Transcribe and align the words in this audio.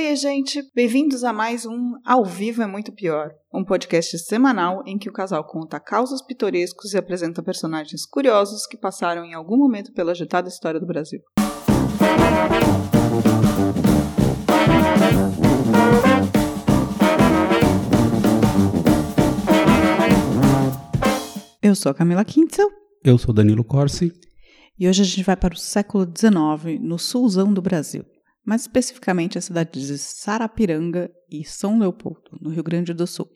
Oi, 0.00 0.14
gente! 0.14 0.62
Bem-vindos 0.76 1.24
a 1.24 1.32
mais 1.32 1.66
um 1.66 1.94
Ao 2.06 2.24
Vivo 2.24 2.62
é 2.62 2.68
Muito 2.68 2.92
Pior, 2.92 3.32
um 3.52 3.64
podcast 3.64 4.16
semanal 4.20 4.80
em 4.86 4.96
que 4.96 5.08
o 5.08 5.12
casal 5.12 5.44
conta 5.44 5.80
causos 5.80 6.22
pitorescos 6.22 6.94
e 6.94 6.96
apresenta 6.96 7.42
personagens 7.42 8.06
curiosos 8.06 8.64
que 8.64 8.76
passaram 8.76 9.24
em 9.24 9.34
algum 9.34 9.56
momento 9.56 9.92
pela 9.92 10.12
agitada 10.12 10.48
história 10.48 10.78
do 10.78 10.86
Brasil. 10.86 11.18
Eu 21.60 21.74
sou 21.74 21.90
a 21.90 21.94
Camila 21.94 22.24
Kintzel. 22.24 22.70
Eu 23.02 23.18
sou 23.18 23.34
Danilo 23.34 23.64
Corsi. 23.64 24.12
E 24.78 24.88
hoje 24.88 25.02
a 25.02 25.04
gente 25.04 25.24
vai 25.24 25.36
para 25.36 25.54
o 25.54 25.58
século 25.58 26.04
XIX, 26.04 26.80
no 26.80 27.00
sulzão 27.00 27.52
do 27.52 27.60
Brasil 27.60 28.04
mais 28.48 28.62
especificamente 28.62 29.36
a 29.36 29.42
cidade 29.42 29.78
de 29.78 29.98
Sarapiranga 29.98 31.10
e 31.30 31.44
São 31.44 31.78
Leopoldo, 31.78 32.30
no 32.40 32.48
Rio 32.48 32.62
Grande 32.62 32.94
do 32.94 33.06
Sul, 33.06 33.28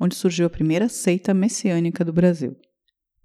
onde 0.00 0.14
surgiu 0.14 0.46
a 0.46 0.50
primeira 0.50 0.88
seita 0.88 1.34
messiânica 1.34 2.02
do 2.02 2.14
Brasil. 2.14 2.56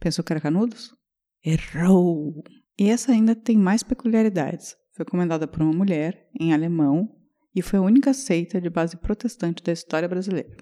Pensou 0.01 0.21
que 0.21 0.33
era 0.33 0.41
Canudos? 0.41 0.93
Errou! 1.41 2.43
E 2.77 2.89
essa 2.89 3.13
ainda 3.13 3.33
tem 3.33 3.57
mais 3.57 3.83
peculiaridades. 3.83 4.75
Foi 4.91 5.05
comandada 5.05 5.47
por 5.47 5.61
uma 5.61 5.71
mulher, 5.71 6.27
em 6.37 6.53
alemão, 6.53 7.09
e 7.55 7.61
foi 7.61 7.79
a 7.79 7.83
única 7.83 8.13
seita 8.13 8.59
de 8.59 8.69
base 8.69 8.97
protestante 8.97 9.63
da 9.63 9.71
história 9.71 10.09
brasileira. 10.09 10.57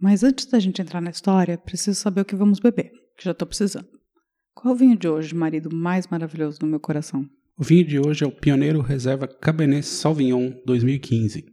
Mas 0.00 0.24
antes 0.24 0.46
da 0.46 0.58
gente 0.58 0.80
entrar 0.80 1.02
na 1.02 1.10
história, 1.10 1.58
preciso 1.58 2.00
saber 2.00 2.22
o 2.22 2.24
que 2.24 2.34
vamos 2.34 2.58
beber, 2.58 2.90
que 3.18 3.24
já 3.24 3.32
estou 3.32 3.46
precisando. 3.46 3.88
Qual 4.54 4.72
o 4.72 4.76
vinho 4.78 4.96
de 4.96 5.06
hoje, 5.06 5.34
marido 5.34 5.68
mais 5.70 6.06
maravilhoso 6.06 6.58
do 6.58 6.66
meu 6.66 6.80
coração? 6.80 7.28
O 7.58 7.62
vinho 7.62 7.84
de 7.84 7.98
hoje 7.98 8.24
é 8.24 8.26
o 8.26 8.32
Pioneiro 8.32 8.80
Reserva 8.80 9.28
Cabernet 9.28 9.84
Sauvignon 9.84 10.52
2015, 10.64 11.44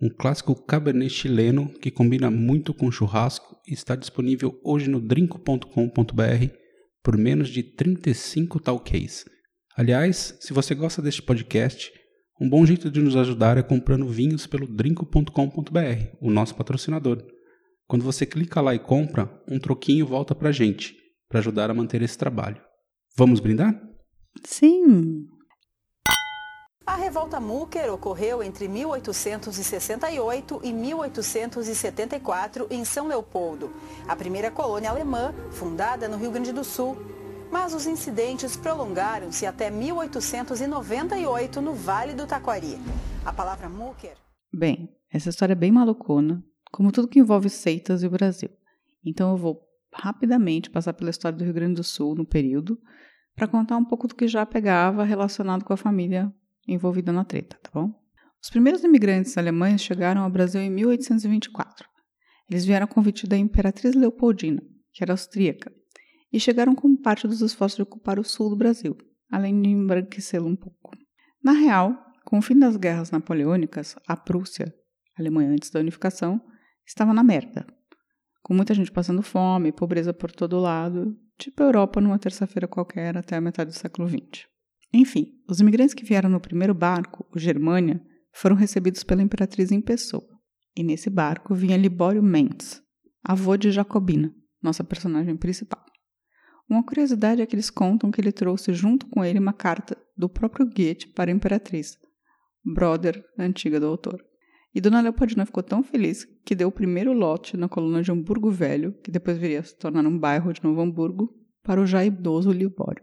um 0.00 0.10
clássico 0.10 0.54
cabernet 0.54 1.10
chileno 1.10 1.72
que 1.80 1.90
combina 1.90 2.30
muito 2.30 2.74
com 2.74 2.90
churrasco 2.90 3.56
e 3.66 3.72
está 3.72 3.96
disponível 3.96 4.60
hoje 4.62 4.90
no 4.90 5.00
drinco.com.br 5.00 6.54
por 7.02 7.16
menos 7.16 7.48
de 7.48 7.62
35 7.62 8.60
talquês. 8.60 9.24
Aliás, 9.74 10.36
se 10.40 10.52
você 10.52 10.74
gosta 10.74 11.00
deste 11.00 11.22
podcast, 11.22 11.90
um 12.38 12.48
bom 12.48 12.64
jeito 12.66 12.90
de 12.90 13.00
nos 13.00 13.16
ajudar 13.16 13.56
é 13.56 13.62
comprando 13.62 14.06
vinhos 14.06 14.46
pelo 14.46 14.66
drinco.com.br, 14.66 16.16
o 16.20 16.30
nosso 16.30 16.54
patrocinador. 16.54 17.24
Quando 17.86 18.04
você 18.04 18.26
clica 18.26 18.60
lá 18.60 18.74
e 18.74 18.78
compra, 18.78 19.30
um 19.48 19.58
troquinho 19.58 20.06
volta 20.06 20.34
pra 20.34 20.52
gente, 20.52 20.94
para 21.30 21.40
ajudar 21.40 21.70
a 21.70 21.74
manter 21.74 22.02
esse 22.02 22.18
trabalho. 22.18 22.60
Vamos 23.16 23.40
brindar? 23.40 23.89
Sim. 24.44 25.26
A 26.86 26.96
revolta 26.96 27.38
Múquer 27.38 27.88
ocorreu 27.90 28.42
entre 28.42 28.66
1868 28.66 30.60
e 30.64 30.72
1874 30.72 32.66
em 32.68 32.84
São 32.84 33.06
Leopoldo, 33.06 33.70
a 34.08 34.16
primeira 34.16 34.50
colônia 34.50 34.90
alemã 34.90 35.32
fundada 35.52 36.08
no 36.08 36.16
Rio 36.16 36.32
Grande 36.32 36.52
do 36.52 36.64
Sul. 36.64 36.96
Mas 37.50 37.74
os 37.74 37.86
incidentes 37.86 38.56
prolongaram-se 38.56 39.46
até 39.46 39.70
1898 39.70 41.60
no 41.60 41.74
Vale 41.74 42.12
do 42.14 42.26
Taquari. 42.26 42.76
A 43.24 43.32
palavra 43.32 43.68
Múquer. 43.68 44.16
Bem, 44.52 44.88
essa 45.12 45.28
história 45.28 45.52
é 45.52 45.56
bem 45.56 45.70
malucona, 45.70 46.44
como 46.72 46.90
tudo 46.90 47.08
que 47.08 47.18
envolve 47.18 47.48
seitas 47.48 48.02
e 48.02 48.06
o 48.06 48.10
Brasil. 48.10 48.50
Então 49.04 49.30
eu 49.30 49.36
vou 49.36 49.60
rapidamente 49.92 50.70
passar 50.70 50.92
pela 50.92 51.10
história 51.10 51.38
do 51.38 51.44
Rio 51.44 51.54
Grande 51.54 51.74
do 51.74 51.84
Sul 51.84 52.14
no 52.14 52.24
período 52.24 52.78
para 53.40 53.48
contar 53.48 53.78
um 53.78 53.84
pouco 53.86 54.06
do 54.06 54.14
que 54.14 54.28
já 54.28 54.44
pegava 54.44 55.02
relacionado 55.02 55.64
com 55.64 55.72
a 55.72 55.76
família 55.76 56.30
envolvida 56.68 57.10
na 57.10 57.24
treta, 57.24 57.56
tá 57.62 57.70
bom? 57.72 57.90
Os 58.42 58.50
primeiros 58.50 58.84
imigrantes 58.84 59.38
alemães 59.38 59.80
chegaram 59.80 60.24
ao 60.24 60.28
Brasil 60.28 60.60
em 60.60 60.68
1824. 60.68 61.88
Eles 62.50 62.66
vieram 62.66 62.84
a 62.84 62.86
convite 62.86 63.26
da 63.26 63.38
Imperatriz 63.38 63.94
Leopoldina, 63.94 64.62
que 64.92 65.02
era 65.02 65.14
austríaca, 65.14 65.72
e 66.30 66.38
chegaram 66.38 66.74
como 66.74 67.00
parte 67.00 67.26
dos 67.26 67.40
esforços 67.40 67.76
de 67.76 67.82
ocupar 67.82 68.18
o 68.18 68.24
sul 68.24 68.50
do 68.50 68.56
Brasil, 68.56 68.94
além 69.32 69.62
de 69.62 69.70
embranquecê-lo 69.70 70.46
um 70.46 70.54
pouco. 70.56 70.90
Na 71.42 71.52
real, 71.52 71.96
com 72.26 72.40
o 72.40 72.42
fim 72.42 72.58
das 72.58 72.76
guerras 72.76 73.10
napoleônicas, 73.10 73.96
a 74.06 74.18
Prússia, 74.18 74.70
a 75.16 75.22
Alemanha 75.22 75.48
antes 75.48 75.70
da 75.70 75.80
unificação, 75.80 76.42
estava 76.86 77.14
na 77.14 77.24
merda, 77.24 77.66
com 78.42 78.52
muita 78.52 78.74
gente 78.74 78.92
passando 78.92 79.22
fome, 79.22 79.72
pobreza 79.72 80.12
por 80.12 80.30
todo 80.30 80.60
lado, 80.60 81.16
tipo 81.40 81.62
Europa 81.62 82.00
numa 82.00 82.18
terça-feira 82.18 82.68
qualquer 82.68 83.16
até 83.16 83.36
a 83.36 83.40
metade 83.40 83.70
do 83.70 83.76
século 83.76 84.06
XX. 84.06 84.46
Enfim, 84.92 85.32
os 85.48 85.60
imigrantes 85.60 85.94
que 85.94 86.04
vieram 86.04 86.28
no 86.28 86.40
primeiro 86.40 86.74
barco, 86.74 87.26
o 87.34 87.38
Germânia, 87.38 88.00
foram 88.32 88.54
recebidos 88.54 89.02
pela 89.02 89.22
imperatriz 89.22 89.72
em 89.72 89.80
pessoa. 89.80 90.28
E 90.76 90.82
nesse 90.82 91.08
barco 91.08 91.54
vinha 91.54 91.76
Libório 91.76 92.22
Mendes, 92.22 92.82
avô 93.24 93.56
de 93.56 93.70
Jacobina, 93.70 94.32
nossa 94.62 94.84
personagem 94.84 95.36
principal. 95.36 95.84
Uma 96.68 96.84
curiosidade 96.84 97.42
é 97.42 97.46
que 97.46 97.54
eles 97.54 97.70
contam 97.70 98.10
que 98.10 98.20
ele 98.20 98.30
trouxe 98.30 98.72
junto 98.72 99.06
com 99.06 99.24
ele 99.24 99.38
uma 99.38 99.52
carta 99.52 99.96
do 100.16 100.28
próprio 100.28 100.66
Goethe 100.66 101.08
para 101.08 101.30
a 101.30 101.34
imperatriz, 101.34 101.96
brother 102.64 103.24
antiga 103.38 103.80
do 103.80 103.86
autor. 103.86 104.22
E 104.74 104.80
Dona 104.80 105.00
Leopoldina 105.00 105.44
ficou 105.44 105.62
tão 105.62 105.82
feliz 105.82 106.26
que 106.44 106.54
deu 106.54 106.68
o 106.68 106.72
primeiro 106.72 107.12
lote 107.12 107.56
na 107.56 107.68
coluna 107.68 108.02
de 108.02 108.10
Hamburgo 108.10 108.50
Velho, 108.50 108.92
que 109.02 109.10
depois 109.10 109.36
viria 109.36 109.60
a 109.60 109.64
se 109.64 109.76
tornar 109.76 110.06
um 110.06 110.16
bairro 110.16 110.52
de 110.52 110.62
Novo 110.62 110.80
Hamburgo, 110.80 111.34
para 111.62 111.80
o 111.80 111.86
já 111.86 112.04
idoso 112.04 112.52
Libório. 112.52 113.02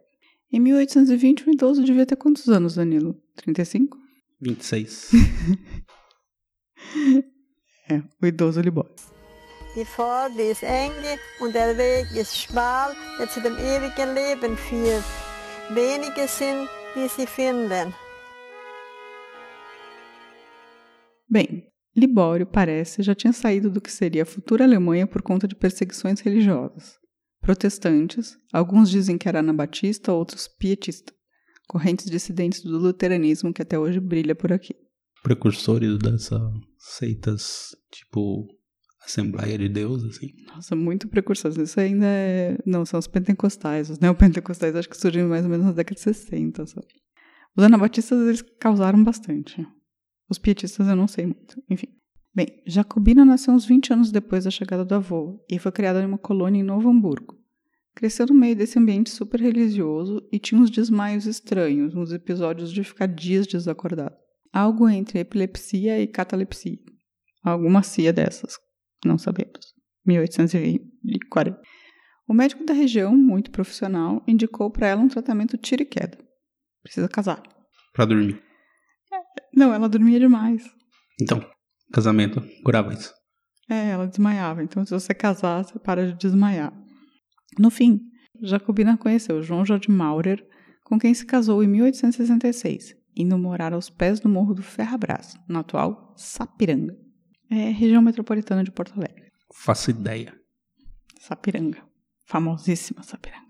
Em 0.51 0.59
1820, 0.59 1.47
o 1.47 1.51
idoso 1.51 1.83
devia 1.83 2.05
ter 2.05 2.15
quantos 2.15 2.47
anos, 2.47 2.75
Danilo? 2.75 3.21
35? 3.35 3.97
26. 4.39 5.11
é, 7.89 8.01
o 8.21 8.25
idoso 8.25 8.61
Libório. 8.61 8.95
Die 9.75 9.85
Pforte 9.85 10.41
ist 10.41 10.63
enge 10.63 11.19
und 11.39 11.53
der 11.53 11.77
Weg 11.77 12.07
ist 12.15 12.35
schmal, 12.35 12.95
der 13.19 13.29
zu 13.29 13.41
dem 13.41 13.55
ewigen 13.57 14.15
Leben 14.15 14.57
führt. 14.57 15.03
Wenige 15.69 16.27
sind, 16.27 16.67
die 16.95 17.07
sie 17.09 17.27
finden. 17.27 17.93
Libório, 21.97 22.45
parece, 22.45 23.01
já 23.01 23.15
tinha 23.15 23.33
saído 23.33 23.71
do 23.71 23.81
que 23.81 23.91
seria 23.91 24.21
a 24.21 24.25
futura 24.25 24.63
Alemanha 24.63 25.07
por 25.07 25.23
conta 25.23 25.47
de 25.47 25.55
perseguições 25.55 26.19
religiosas. 26.19 26.99
Protestantes, 27.41 28.37
alguns 28.53 28.89
dizem 28.89 29.17
que 29.17 29.27
era 29.27 29.39
anabatista, 29.39 30.13
outros 30.13 30.47
pietista, 30.47 31.11
correntes 31.67 32.05
dissidentes 32.09 32.61
do 32.61 32.77
luteranismo 32.77 33.51
que 33.51 33.61
até 33.61 33.79
hoje 33.79 33.99
brilha 33.99 34.35
por 34.35 34.53
aqui. 34.53 34.75
Precursores 35.23 35.97
dessas 35.97 36.41
seitas, 36.77 37.75
tipo 37.91 38.47
Assembleia 39.07 39.57
de 39.57 39.69
Deus, 39.69 40.03
assim. 40.03 40.33
Nossa, 40.53 40.75
muito 40.75 41.07
precursores. 41.07 41.57
Isso 41.57 41.79
ainda 41.79 42.05
é. 42.05 42.57
Não, 42.65 42.85
são 42.85 42.99
os 42.99 43.07
pentecostais. 43.07 43.89
Os 43.89 43.99
neopentecostais 43.99 44.75
acho 44.75 44.89
que 44.89 44.97
surgiram 44.97 45.29
mais 45.29 45.45
ou 45.45 45.49
menos 45.49 45.65
na 45.65 45.71
década 45.71 45.95
de 45.95 46.01
60. 46.01 46.65
Sabe? 46.65 46.87
Os 47.55 47.63
anabatistas 47.63 48.19
eles 48.27 48.41
causaram 48.59 49.01
bastante. 49.03 49.65
Os 50.29 50.37
pietistas 50.37 50.87
eu 50.87 50.95
não 50.95 51.07
sei 51.07 51.25
muito. 51.25 51.61
Enfim. 51.69 51.87
Bem, 52.33 52.61
Jacobina 52.67 53.25
nasceu 53.25 53.53
uns 53.53 53.65
20 53.65 53.93
anos 53.93 54.11
depois 54.11 54.43
da 54.43 54.51
chegada 54.51 54.85
do 54.85 54.93
avô 54.93 55.43
e 55.49 55.57
foi 55.57 55.71
criada 55.71 56.01
em 56.01 56.05
uma 56.05 56.17
colônia 56.19 56.59
em 56.59 56.63
Novo 56.63 56.89
Hamburgo. 56.89 57.35
Cresceu 57.95 58.27
no 58.27 58.35
meio 58.35 58.55
desse 58.55 58.77
ambiente 58.77 59.09
super 59.09 59.41
religioso 59.41 60.21
e 60.31 60.37
tinha 60.37 60.61
uns 60.61 60.69
desmaios 60.69 61.25
estranhos, 61.25 61.95
uns 61.95 62.11
episódios 62.11 62.71
de 62.71 62.83
ficar 62.83 63.07
dias 63.07 63.47
desacordado. 63.47 64.15
Algo 64.53 64.87
entre 64.87 65.19
epilepsia 65.19 65.99
e 65.99 66.05
catalepsia. 66.05 66.77
Alguma 67.43 67.81
cia 67.81 68.13
dessas, 68.13 68.59
não 69.03 69.17
sabemos. 69.17 69.73
1840. 70.05 71.59
O 72.27 72.33
médico 72.33 72.65
da 72.65 72.73
região, 72.73 73.15
muito 73.15 73.49
profissional, 73.49 74.21
indicou 74.27 74.69
para 74.69 74.87
ela 74.87 75.01
um 75.01 75.07
tratamento 75.07 75.57
tiro 75.57 75.81
e 75.81 75.85
queda. 75.85 76.17
Precisa 76.83 77.07
casar. 77.07 77.41
Pra 77.93 78.05
dormir. 78.05 78.46
Não, 79.53 79.73
ela 79.73 79.89
dormia 79.89 80.19
demais. 80.19 80.63
Então, 81.21 81.43
casamento 81.91 82.41
curava 82.63 82.93
isso. 82.93 83.13
É, 83.69 83.89
ela 83.89 84.07
desmaiava. 84.07 84.63
Então, 84.63 84.85
se 84.85 84.91
você 84.91 85.13
casar, 85.13 85.63
você 85.63 85.77
para 85.79 86.07
de 86.07 86.17
desmaiar. 86.17 86.73
No 87.59 87.69
fim, 87.69 87.99
Jacobina 88.41 88.97
conheceu 88.97 89.41
João 89.41 89.65
Jorge 89.65 89.89
Maurer, 89.89 90.45
com 90.83 90.97
quem 90.97 91.13
se 91.13 91.25
casou 91.25 91.63
em 91.63 91.67
1866, 91.67 92.95
indo 93.15 93.37
morar 93.37 93.73
aos 93.73 93.89
pés 93.89 94.19
do 94.19 94.29
Morro 94.29 94.53
do 94.53 94.63
Ferrabras, 94.63 95.35
no 95.47 95.59
atual 95.59 96.13
Sapiranga. 96.15 96.95
É 97.49 97.69
região 97.69 98.01
metropolitana 98.01 98.63
de 98.63 98.71
Porto 98.71 98.93
Alegre. 98.95 99.29
Faço 99.53 99.89
ideia. 99.89 100.33
Sapiranga. 101.19 101.81
Famosíssima 102.25 103.03
Sapiranga. 103.03 103.46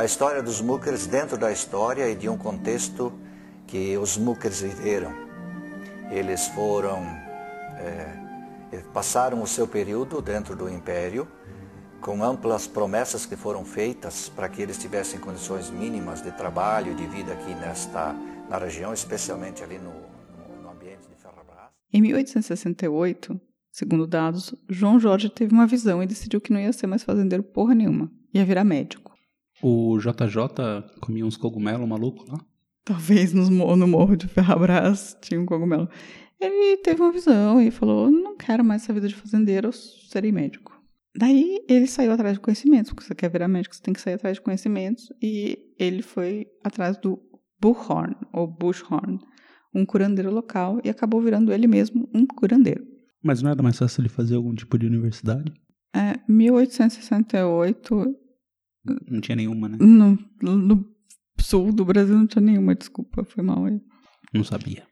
A 0.00 0.04
história 0.06 0.42
dos 0.42 0.62
Muckers 0.62 1.06
dentro 1.06 1.36
da 1.36 1.52
história 1.52 2.08
e 2.08 2.16
de 2.16 2.26
um 2.26 2.38
contexto 2.38 3.12
que 3.66 3.98
os 3.98 4.16
Muckers 4.16 4.62
viveram. 4.62 5.12
Eles 6.10 6.48
foram, 6.48 7.02
é, 7.76 8.80
passaram 8.94 9.42
o 9.42 9.46
seu 9.46 9.68
período 9.68 10.22
dentro 10.22 10.56
do 10.56 10.70
Império, 10.70 11.28
com 12.00 12.24
amplas 12.24 12.66
promessas 12.66 13.26
que 13.26 13.36
foram 13.36 13.62
feitas 13.62 14.30
para 14.30 14.48
que 14.48 14.62
eles 14.62 14.78
tivessem 14.78 15.20
condições 15.20 15.68
mínimas 15.68 16.22
de 16.22 16.32
trabalho 16.32 16.92
e 16.92 16.94
de 16.94 17.06
vida 17.06 17.34
aqui 17.34 17.54
nesta 17.56 18.16
na 18.48 18.56
região, 18.56 18.94
especialmente 18.94 19.62
ali 19.62 19.78
no, 19.78 19.92
no, 20.62 20.70
ambiente 20.70 21.06
de 21.10 21.14
Ferrabras. 21.14 21.68
Em 21.92 22.00
1868, 22.00 23.38
segundo 23.70 24.06
dados, 24.06 24.54
João 24.66 24.98
Jorge 24.98 25.28
teve 25.28 25.52
uma 25.52 25.66
visão 25.66 26.02
e 26.02 26.06
decidiu 26.06 26.40
que 26.40 26.54
não 26.54 26.58
ia 26.58 26.72
ser 26.72 26.86
mais 26.86 27.02
fazendeiro 27.02 27.42
porra 27.44 27.74
nenhuma, 27.74 28.10
ia 28.32 28.46
virar 28.46 28.64
médico. 28.64 29.09
O 29.62 29.98
JJ 29.98 30.98
comia 31.00 31.26
uns 31.26 31.36
cogumelos 31.36 31.88
malucos 31.88 32.26
lá? 32.28 32.38
Talvez 32.84 33.32
nos, 33.32 33.48
no 33.48 33.86
morro 33.86 34.16
de 34.16 34.26
Ferrabras 34.26 35.16
tinha 35.20 35.40
um 35.40 35.46
cogumelo. 35.46 35.88
Ele 36.40 36.78
teve 36.78 37.02
uma 37.02 37.12
visão 37.12 37.60
e 37.60 37.70
falou: 37.70 38.10
não 38.10 38.36
quero 38.36 38.64
mais 38.64 38.82
essa 38.82 38.92
vida 38.92 39.06
de 39.08 39.14
fazendeiro, 39.14 39.68
eu 39.68 39.72
serei 39.72 40.32
médico. 40.32 40.80
Daí 41.14 41.64
ele 41.68 41.86
saiu 41.86 42.12
atrás 42.12 42.34
de 42.34 42.40
conhecimentos, 42.40 42.92
porque 42.92 43.06
você 43.06 43.14
quer 43.14 43.30
virar 43.30 43.48
médico, 43.48 43.74
você 43.74 43.82
tem 43.82 43.92
que 43.92 44.00
sair 44.00 44.14
atrás 44.14 44.36
de 44.36 44.40
conhecimentos, 44.40 45.08
e 45.20 45.58
ele 45.78 46.02
foi 46.02 46.46
atrás 46.64 46.96
do 46.96 47.20
Buchhorn, 47.60 48.14
ou 48.32 48.46
Bushhorn, 48.46 49.18
um 49.74 49.84
curandeiro 49.84 50.32
local, 50.32 50.80
e 50.84 50.88
acabou 50.88 51.20
virando 51.20 51.52
ele 51.52 51.66
mesmo 51.66 52.08
um 52.14 52.24
curandeiro. 52.24 52.84
Mas 53.22 53.42
não 53.42 53.50
era 53.50 53.62
mais 53.62 53.76
fácil 53.76 54.00
ele 54.00 54.08
fazer 54.08 54.36
algum 54.36 54.54
tipo 54.54 54.78
de 54.78 54.86
universidade? 54.86 55.52
É, 55.94 56.18
1868. 56.28 58.16
Não 58.84 59.20
tinha 59.20 59.36
nenhuma, 59.36 59.68
né? 59.68 59.78
No, 59.80 60.18
no 60.42 60.84
sul 61.38 61.72
do 61.72 61.84
Brasil 61.84 62.16
não 62.16 62.26
tinha 62.26 62.42
nenhuma, 62.42 62.74
desculpa, 62.74 63.24
foi 63.24 63.42
mal 63.42 63.64
aí. 63.64 63.80
Não 64.32 64.44
sabia. 64.44 64.86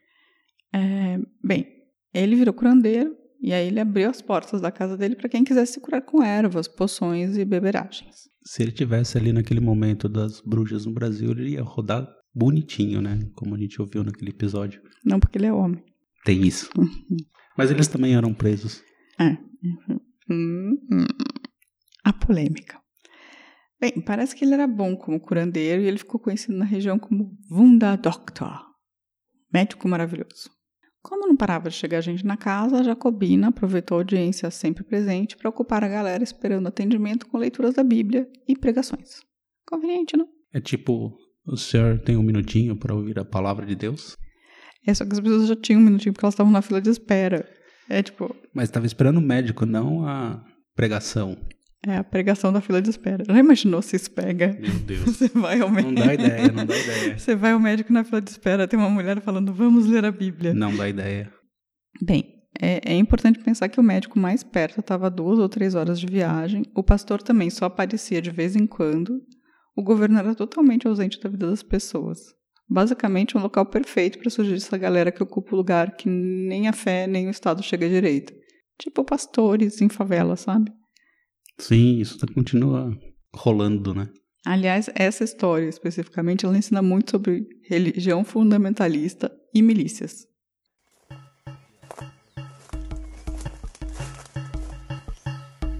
É, 0.72 1.18
bem, 1.42 1.66
ele 2.12 2.36
virou 2.36 2.52
curandeiro 2.52 3.16
e 3.40 3.52
aí 3.52 3.68
ele 3.68 3.80
abriu 3.80 4.10
as 4.10 4.20
portas 4.20 4.60
da 4.60 4.70
casa 4.70 4.96
dele 4.96 5.14
para 5.14 5.28
quem 5.28 5.44
quisesse 5.44 5.74
se 5.74 5.80
curar 5.80 6.02
com 6.02 6.22
ervas, 6.22 6.66
poções 6.66 7.36
e 7.36 7.44
beberagens. 7.44 8.28
Se 8.44 8.62
ele 8.62 8.72
tivesse 8.72 9.16
ali 9.16 9.32
naquele 9.32 9.60
momento 9.60 10.08
das 10.08 10.40
bruxas 10.40 10.86
no 10.86 10.92
Brasil, 10.92 11.30
ele 11.30 11.50
ia 11.50 11.62
rodar 11.62 12.08
bonitinho, 12.34 13.00
né? 13.00 13.18
Como 13.34 13.54
a 13.54 13.58
gente 13.58 13.80
ouviu 13.80 14.02
naquele 14.02 14.30
episódio. 14.30 14.82
Não 15.04 15.20
porque 15.20 15.38
ele 15.38 15.46
é 15.46 15.52
homem. 15.52 15.82
Tem 16.24 16.46
isso. 16.46 16.70
Mas 17.56 17.70
eles 17.70 17.88
também 17.88 18.14
eram 18.14 18.32
presos. 18.32 18.82
É. 19.18 19.36
Hum, 20.30 20.78
hum. 20.90 21.06
A 22.04 22.12
polêmica. 22.12 22.80
Bem, 23.80 24.00
parece 24.00 24.34
que 24.34 24.44
ele 24.44 24.54
era 24.54 24.66
bom 24.66 24.96
como 24.96 25.20
curandeiro 25.20 25.82
e 25.82 25.86
ele 25.86 25.98
ficou 25.98 26.18
conhecido 26.18 26.56
na 26.56 26.64
região 26.64 26.98
como 26.98 27.36
Wunda 27.50 27.96
Doctor, 27.96 28.60
médico 29.52 29.88
maravilhoso. 29.88 30.50
Como 31.00 31.28
não 31.28 31.36
parava 31.36 31.70
de 31.70 31.76
chegar 31.76 32.00
gente 32.00 32.26
na 32.26 32.36
casa, 32.36 32.80
a 32.80 32.82
Jacobina 32.82 33.48
aproveitou 33.48 33.96
a 33.96 34.00
audiência 34.00 34.50
sempre 34.50 34.82
presente 34.82 35.36
para 35.36 35.48
ocupar 35.48 35.84
a 35.84 35.88
galera 35.88 36.24
esperando 36.24 36.66
atendimento 36.66 37.26
com 37.26 37.38
leituras 37.38 37.74
da 37.74 37.84
Bíblia 37.84 38.28
e 38.48 38.56
pregações. 38.56 39.20
Conveniente, 39.66 40.16
não? 40.16 40.28
É 40.52 40.60
tipo, 40.60 41.16
o 41.46 41.56
senhor 41.56 42.00
tem 42.00 42.16
um 42.16 42.22
minutinho 42.22 42.76
para 42.76 42.94
ouvir 42.94 43.18
a 43.18 43.24
palavra 43.24 43.64
de 43.64 43.76
Deus? 43.76 44.16
É 44.86 44.92
só 44.92 45.04
que 45.04 45.12
as 45.12 45.20
pessoas 45.20 45.48
já 45.48 45.56
tinham 45.56 45.80
um 45.80 45.84
minutinho 45.84 46.12
porque 46.12 46.24
elas 46.24 46.34
estavam 46.34 46.52
na 46.52 46.62
fila 46.62 46.80
de 46.80 46.90
espera. 46.90 47.48
É 47.88 48.02
tipo. 48.02 48.34
Mas 48.52 48.64
estava 48.64 48.86
esperando 48.86 49.18
o 49.18 49.22
médico, 49.22 49.64
não 49.64 50.06
a 50.06 50.44
pregação. 50.74 51.36
É 51.86 51.96
a 51.96 52.04
pregação 52.04 52.52
da 52.52 52.60
fila 52.60 52.82
de 52.82 52.90
espera. 52.90 53.24
Já 53.24 53.38
imaginou 53.38 53.80
se 53.80 53.96
isso 53.96 54.10
pega? 54.10 54.56
Meu 54.60 54.78
Deus. 54.80 55.00
Você 55.16 55.28
vai 55.28 55.60
ao 55.60 55.70
médico. 55.70 55.92
Não 55.92 56.06
dá 56.06 56.14
ideia, 56.14 56.52
não 56.52 56.66
dá 56.66 56.76
ideia. 56.76 57.18
Você 57.18 57.36
vai 57.36 57.52
ao 57.52 57.60
médico 57.60 57.92
na 57.92 58.04
fila 58.04 58.20
de 58.20 58.30
espera, 58.30 58.66
tem 58.66 58.78
uma 58.78 58.90
mulher 58.90 59.20
falando, 59.20 59.52
vamos 59.52 59.86
ler 59.86 60.04
a 60.04 60.10
Bíblia. 60.10 60.52
Não 60.52 60.74
dá 60.74 60.88
ideia. 60.88 61.32
Bem, 62.02 62.38
é, 62.60 62.92
é 62.92 62.96
importante 62.96 63.38
pensar 63.38 63.68
que 63.68 63.78
o 63.78 63.82
médico 63.82 64.18
mais 64.18 64.42
perto 64.42 64.80
estava 64.80 65.06
a 65.06 65.10
duas 65.10 65.38
ou 65.38 65.48
três 65.48 65.74
horas 65.74 66.00
de 66.00 66.06
viagem, 66.06 66.64
o 66.74 66.82
pastor 66.82 67.22
também 67.22 67.50
só 67.50 67.66
aparecia 67.66 68.20
de 68.20 68.30
vez 68.30 68.56
em 68.56 68.66
quando, 68.66 69.20
o 69.76 69.82
governo 69.82 70.18
era 70.18 70.34
totalmente 70.34 70.88
ausente 70.88 71.20
da 71.20 71.28
vida 71.28 71.48
das 71.48 71.62
pessoas. 71.62 72.18
Basicamente, 72.68 73.36
um 73.36 73.40
local 73.40 73.64
perfeito 73.64 74.18
para 74.18 74.28
surgir 74.28 74.54
essa 74.54 74.76
galera 74.76 75.12
que 75.12 75.22
ocupa 75.22 75.54
o 75.54 75.56
lugar 75.56 75.96
que 75.96 76.08
nem 76.08 76.68
a 76.68 76.72
fé 76.72 77.06
nem 77.06 77.28
o 77.28 77.30
Estado 77.30 77.62
chega 77.62 77.88
direito. 77.88 78.32
Tipo 78.78 79.04
pastores 79.04 79.80
em 79.80 79.88
favela, 79.88 80.36
sabe? 80.36 80.70
Sim, 81.60 81.98
isso 81.98 82.18
continua 82.32 82.96
rolando, 83.34 83.94
né? 83.94 84.08
Aliás, 84.46 84.88
essa 84.94 85.24
história 85.24 85.68
especificamente 85.68 86.46
ela 86.46 86.56
ensina 86.56 86.80
muito 86.80 87.10
sobre 87.10 87.46
religião 87.64 88.24
fundamentalista 88.24 89.30
e 89.54 89.60
milícias. 89.60 90.26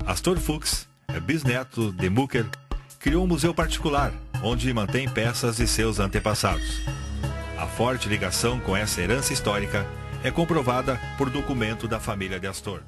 Astor 0.05 0.39
Fuchs 0.39 0.89
é 1.09 1.21
bisneto 1.21 1.93
de 1.93 2.11
Mucker, 2.11 2.47
criou 2.99 3.25
um 3.25 3.27
museu 3.27 3.55
particular 3.55 4.13
onde 4.43 4.73
mantém 4.73 5.09
peças 5.09 5.57
de 5.57 5.67
seus 5.67 5.99
antepassados. 5.99 6.81
A 7.57 7.67
forte 7.67 8.09
ligação 8.09 8.61
com 8.61 8.77
essa 8.77 9.01
herança 9.01 9.33
histórica 9.33 9.87
é 10.23 10.31
comprovada 10.31 11.01
por 11.17 11.31
documento 11.31 11.89
da 11.89 11.99
família 11.99 12.39
de 12.39 12.47
Astor. 12.47 12.83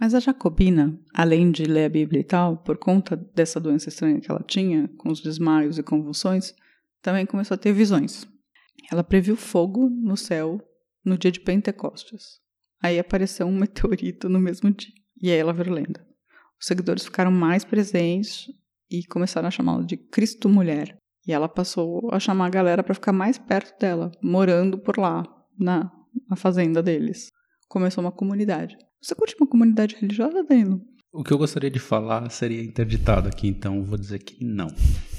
Mas 0.00 0.14
a 0.14 0.20
Jacobina, 0.20 0.98
além 1.12 1.50
de 1.50 1.64
ler 1.64 1.84
a 1.84 1.88
Bíblia 1.90 2.22
e 2.22 2.24
tal, 2.24 2.56
por 2.56 2.78
conta 2.78 3.16
dessa 3.16 3.60
doença 3.60 3.90
estranha 3.90 4.18
que 4.18 4.30
ela 4.30 4.42
tinha, 4.42 4.88
com 4.96 5.10
os 5.10 5.20
desmaios 5.20 5.76
e 5.76 5.82
convulsões, 5.82 6.54
também 7.02 7.26
começou 7.26 7.54
a 7.54 7.58
ter 7.58 7.74
visões. 7.74 8.26
Ela 8.90 9.04
previu 9.04 9.36
fogo 9.36 9.90
no 9.90 10.16
céu 10.16 10.58
no 11.04 11.18
dia 11.18 11.30
de 11.30 11.38
Pentecostes. 11.38 12.40
Aí 12.82 12.98
apareceu 12.98 13.46
um 13.46 13.52
meteorito 13.60 14.26
no 14.26 14.40
mesmo 14.40 14.70
dia. 14.70 14.94
E 15.20 15.30
aí 15.30 15.36
ela 15.36 15.52
virou 15.52 15.74
lenda. 15.74 16.02
Os 16.58 16.66
seguidores 16.66 17.04
ficaram 17.04 17.30
mais 17.30 17.62
presentes 17.62 18.46
e 18.90 19.04
começaram 19.04 19.48
a 19.48 19.50
chamá-la 19.50 19.82
de 19.82 19.98
Cristo 19.98 20.48
Mulher. 20.48 20.96
E 21.26 21.32
ela 21.32 21.48
passou 21.48 22.08
a 22.10 22.18
chamar 22.18 22.46
a 22.46 22.50
galera 22.50 22.82
para 22.82 22.94
ficar 22.94 23.12
mais 23.12 23.36
perto 23.36 23.78
dela, 23.78 24.10
morando 24.22 24.78
por 24.78 24.96
lá, 24.96 25.22
na, 25.58 25.92
na 26.26 26.36
fazenda 26.36 26.82
deles. 26.82 27.28
Começou 27.68 28.02
uma 28.02 28.10
comunidade. 28.10 28.78
Você 29.02 29.14
curte 29.14 29.34
uma 29.40 29.46
comunidade 29.46 29.96
religiosa, 29.96 30.44
Danilo? 30.44 30.82
O 31.12 31.24
que 31.24 31.32
eu 31.32 31.38
gostaria 31.38 31.70
de 31.70 31.78
falar 31.78 32.28
seria 32.30 32.62
interditado 32.62 33.28
aqui, 33.28 33.48
então 33.48 33.82
vou 33.82 33.98
dizer 33.98 34.18
que 34.18 34.44
não. 34.44 34.68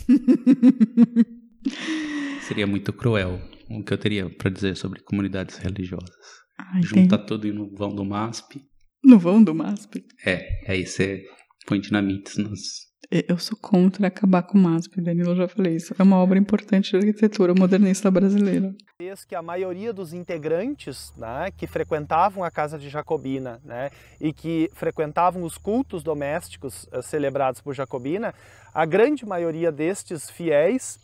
seria 2.47 2.67
muito 2.67 2.93
cruel 2.93 3.41
o 3.69 3.83
que 3.83 3.91
eu 3.91 3.97
teria 3.97 4.29
para 4.29 4.51
dizer 4.51 4.77
sobre 4.77 5.01
comunidades 5.01 5.57
religiosas. 5.57 6.15
Ai, 6.57 6.83
Junta 6.83 7.17
tudo 7.17 7.51
no 7.51 7.75
vão 7.75 7.89
do 7.89 8.05
MASP. 8.05 8.61
No 9.03 9.17
vão 9.17 9.43
do 9.43 9.55
MASP? 9.55 10.05
É, 10.25 10.71
aí 10.71 10.85
você 10.85 11.23
põe 11.65 11.79
dinamites 11.79 12.37
nas 12.37 12.90
eu 13.27 13.37
sou 13.37 13.57
contra 13.57 14.07
acabar 14.07 14.41
com 14.43 14.57
o 14.57 14.61
MASP, 14.61 15.01
Danilo 15.01 15.35
já 15.35 15.45
falei 15.45 15.75
isso. 15.75 15.93
É 15.99 16.01
uma 16.01 16.15
obra 16.15 16.39
importante 16.39 16.91
de 16.91 16.97
arquitetura 16.97 17.53
modernista 17.53 18.09
brasileira. 18.09 18.73
Que 19.27 19.35
a 19.35 19.41
maioria 19.41 19.91
dos 19.91 20.13
integrantes 20.13 21.11
né, 21.17 21.51
que 21.57 21.67
frequentavam 21.67 22.43
a 22.43 22.49
casa 22.49 22.79
de 22.79 22.87
Jacobina 22.87 23.59
né, 23.65 23.89
e 24.19 24.31
que 24.31 24.69
frequentavam 24.73 25.43
os 25.43 25.57
cultos 25.57 26.03
domésticos 26.03 26.87
uh, 26.93 27.03
celebrados 27.03 27.59
por 27.59 27.73
Jacobina, 27.73 28.33
a 28.73 28.85
grande 28.85 29.25
maioria 29.25 29.71
destes 29.71 30.29
fiéis 30.29 30.97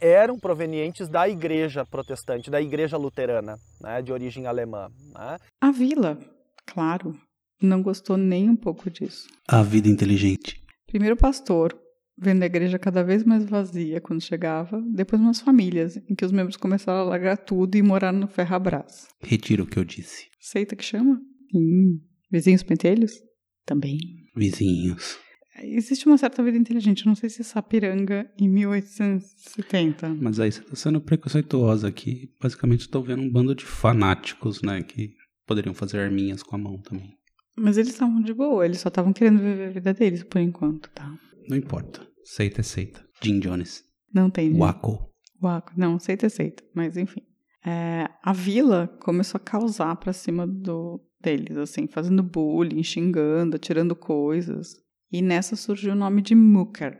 eram 0.00 0.38
provenientes 0.38 1.08
da 1.08 1.28
igreja 1.28 1.84
protestante, 1.84 2.50
da 2.50 2.60
igreja 2.60 2.96
luterana, 2.96 3.58
né, 3.80 4.00
de 4.00 4.12
origem 4.12 4.46
alemã. 4.46 4.90
Né. 5.12 5.38
A 5.60 5.72
vila, 5.72 6.18
claro, 6.66 7.18
não 7.60 7.82
gostou 7.82 8.16
nem 8.16 8.48
um 8.48 8.56
pouco 8.56 8.88
disso. 8.90 9.26
A 9.48 9.62
vida 9.62 9.88
inteligente. 9.88 10.65
Primeiro 10.86 11.14
o 11.14 11.18
pastor, 11.18 11.76
vendo 12.16 12.42
a 12.42 12.46
igreja 12.46 12.78
cada 12.78 13.02
vez 13.02 13.24
mais 13.24 13.44
vazia 13.44 14.00
quando 14.00 14.22
chegava, 14.22 14.80
depois 14.94 15.20
umas 15.20 15.40
famílias, 15.40 15.96
em 16.08 16.14
que 16.14 16.24
os 16.24 16.32
membros 16.32 16.56
começaram 16.56 17.00
a 17.00 17.04
largar 17.04 17.36
tudo 17.36 17.76
e 17.76 17.82
morar 17.82 18.12
no 18.12 18.28
Ferrabras. 18.28 19.08
Retiro 19.20 19.64
o 19.64 19.66
que 19.66 19.78
eu 19.78 19.84
disse. 19.84 20.28
Seita 20.40 20.76
que 20.76 20.84
chama? 20.84 21.20
Sim. 21.50 22.00
Vizinhos 22.30 22.62
pentelhos? 22.62 23.20
Também. 23.64 23.98
Vizinhos. 24.34 25.18
Existe 25.62 26.06
uma 26.06 26.18
certa 26.18 26.42
vida 26.42 26.58
inteligente, 26.58 27.06
não 27.06 27.14
sei 27.14 27.30
se 27.30 27.40
é 27.40 27.44
Sapiranga 27.44 28.30
em 28.38 28.48
1870. 28.48 30.08
Mas 30.20 30.38
aí 30.38 30.52
você 30.52 30.60
está 30.60 30.76
sendo 30.76 31.00
preconceituosa 31.00 31.88
aqui. 31.88 32.30
Basicamente 32.40 32.82
estou 32.82 33.02
vendo 33.02 33.22
um 33.22 33.30
bando 33.30 33.54
de 33.54 33.64
fanáticos, 33.64 34.60
né, 34.60 34.82
que 34.82 35.14
poderiam 35.46 35.74
fazer 35.74 36.00
arminhas 36.00 36.42
com 36.42 36.56
a 36.56 36.58
mão 36.58 36.78
também. 36.78 37.15
Mas 37.58 37.78
eles 37.78 37.92
estavam 37.92 38.20
de 38.20 38.34
boa, 38.34 38.64
eles 38.64 38.80
só 38.80 38.88
estavam 38.88 39.12
querendo 39.12 39.38
viver 39.40 39.68
a 39.68 39.70
vida 39.70 39.94
deles 39.94 40.22
por 40.22 40.40
enquanto, 40.40 40.90
tá? 40.90 41.10
Não 41.48 41.56
importa. 41.56 42.06
Seita 42.24 42.60
é 42.60 42.64
seita. 42.64 43.04
Jim 43.22 43.38
Jones. 43.40 43.82
Não 44.12 44.28
tem. 44.28 44.50
né? 44.50 44.58
Waco. 44.58 45.10
Waco. 45.40 45.72
Não, 45.76 45.98
seita 45.98 46.26
é 46.26 46.28
seita. 46.28 46.62
Mas 46.74 46.96
enfim. 46.96 47.22
É, 47.64 48.08
a 48.22 48.32
vila 48.32 48.88
começou 49.00 49.38
a 49.38 49.40
causar 49.44 49.96
pra 49.96 50.12
cima 50.12 50.46
do, 50.46 51.00
deles, 51.20 51.56
assim, 51.56 51.86
fazendo 51.86 52.22
bullying, 52.22 52.82
xingando, 52.82 53.58
tirando 53.58 53.96
coisas. 53.96 54.68
E 55.10 55.22
nessa 55.22 55.56
surgiu 55.56 55.92
o 55.92 55.96
nome 55.96 56.20
de 56.22 56.34
Mucker. 56.34 56.98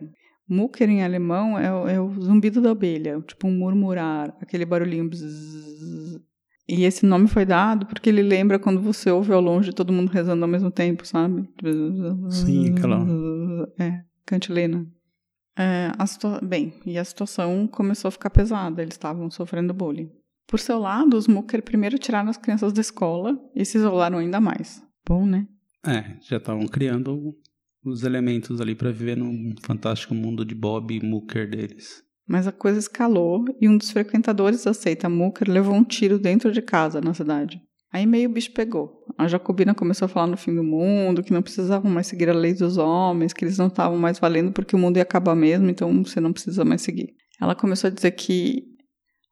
Mucker 0.49 0.89
em 0.89 1.03
alemão 1.03 1.59
é, 1.59 1.73
o- 1.73 1.89
é 1.89 2.01
o 2.01 2.09
zumbido 2.21 2.61
da 2.61 2.71
abelha, 2.71 3.21
tipo 3.27 3.47
um 3.49 3.59
murmurar, 3.59 4.37
aquele 4.41 4.65
barulhinho 4.65 5.09
bzzz. 5.09 6.06
E 6.69 6.85
esse 6.85 7.07
nome 7.07 7.29
foi 7.29 7.45
dado 7.45 7.87
porque 7.87 8.09
ele 8.09 8.23
lembra 8.23 8.59
quando 8.59 8.81
você 8.81 9.11
ouve 9.11 9.33
ao 9.33 9.41
longe 9.41 9.73
todo 9.73 9.93
mundo 9.93 10.11
rezando 10.11 10.45
ao 10.45 10.51
mesmo 10.51 10.71
tempo, 10.71 11.07
sabe? 11.07 11.49
Sim, 12.31 12.73
aquela. 12.73 13.07
É, 13.79 14.03
cantilena. 14.25 14.87
É, 15.57 15.93
a 15.97 16.07
situa... 16.07 16.41
Bem, 16.43 16.75
e 16.85 16.99
a 16.99 17.05
situação 17.05 17.67
começou 17.67 18.09
a 18.09 18.13
ficar 18.13 18.31
pesada, 18.31 18.83
eles 18.83 18.95
estavam 18.95 19.31
sofrendo 19.31 19.73
bullying. 19.73 20.11
Por 20.47 20.61
seu 20.61 20.79
lado, 20.79 21.17
os 21.17 21.27
Mucker 21.27 21.63
primeiro 21.63 21.99
tiraram 21.99 22.29
as 22.29 22.37
crianças 22.37 22.73
da 22.73 22.81
escola 22.81 23.39
e 23.55 23.65
se 23.65 23.79
isolaram 23.79 24.19
ainda 24.19 24.41
mais. 24.41 24.83
Bom, 25.07 25.25
né? 25.25 25.47
É, 25.87 26.17
já 26.21 26.37
estavam 26.37 26.67
criando 26.67 27.35
os 27.85 28.03
elementos 28.03 28.61
ali 28.61 28.75
para 28.75 28.91
viver 28.91 29.17
no 29.17 29.55
fantástico 29.63 30.15
mundo 30.15 30.45
de 30.45 30.55
Bob 30.55 30.95
e 30.95 31.05
Mucker 31.05 31.49
deles. 31.49 32.05
Mas 32.27 32.47
a 32.47 32.53
coisa 32.53 32.79
escalou 32.79 33.45
e 33.61 33.69
um 33.69 33.77
dos 33.77 33.91
frequentadores 33.91 34.65
da 34.65 34.75
seita 34.75 35.09
Mucker 35.09 35.51
levou 35.51 35.75
um 35.75 35.85
tiro 35.85 36.19
dentro 36.19 36.51
de 36.51 36.61
casa 36.61 37.01
na 37.01 37.15
cidade. 37.15 37.61
Aí 37.93 38.05
meio 38.05 38.29
o 38.29 38.33
bicho 38.33 38.53
pegou. 38.53 39.05
A 39.17 39.29
Jacobina 39.29 39.75
começou 39.75 40.07
a 40.07 40.09
falar 40.09 40.27
no 40.27 40.37
fim 40.37 40.55
do 40.55 40.65
mundo, 40.65 41.23
que 41.23 41.33
não 41.33 41.41
precisavam 41.41 41.91
mais 41.91 42.07
seguir 42.07 42.29
a 42.29 42.35
lei 42.35 42.53
dos 42.53 42.77
homens, 42.77 43.33
que 43.33 43.45
eles 43.45 43.57
não 43.57 43.69
estavam 43.69 43.97
mais 43.97 44.19
valendo 44.19 44.53
porque 44.53 44.77
o 44.77 44.79
mundo 44.79 44.97
ia 44.97 45.03
acabar 45.03 45.35
mesmo, 45.35 45.71
então 45.71 46.03
você 46.05 46.21
não 46.21 46.33
precisa 46.33 46.65
mais 46.65 46.83
seguir. 46.83 47.15
Ela 47.41 47.55
começou 47.55 47.89
a 47.89 47.91
dizer 47.91 48.11
que 48.11 48.65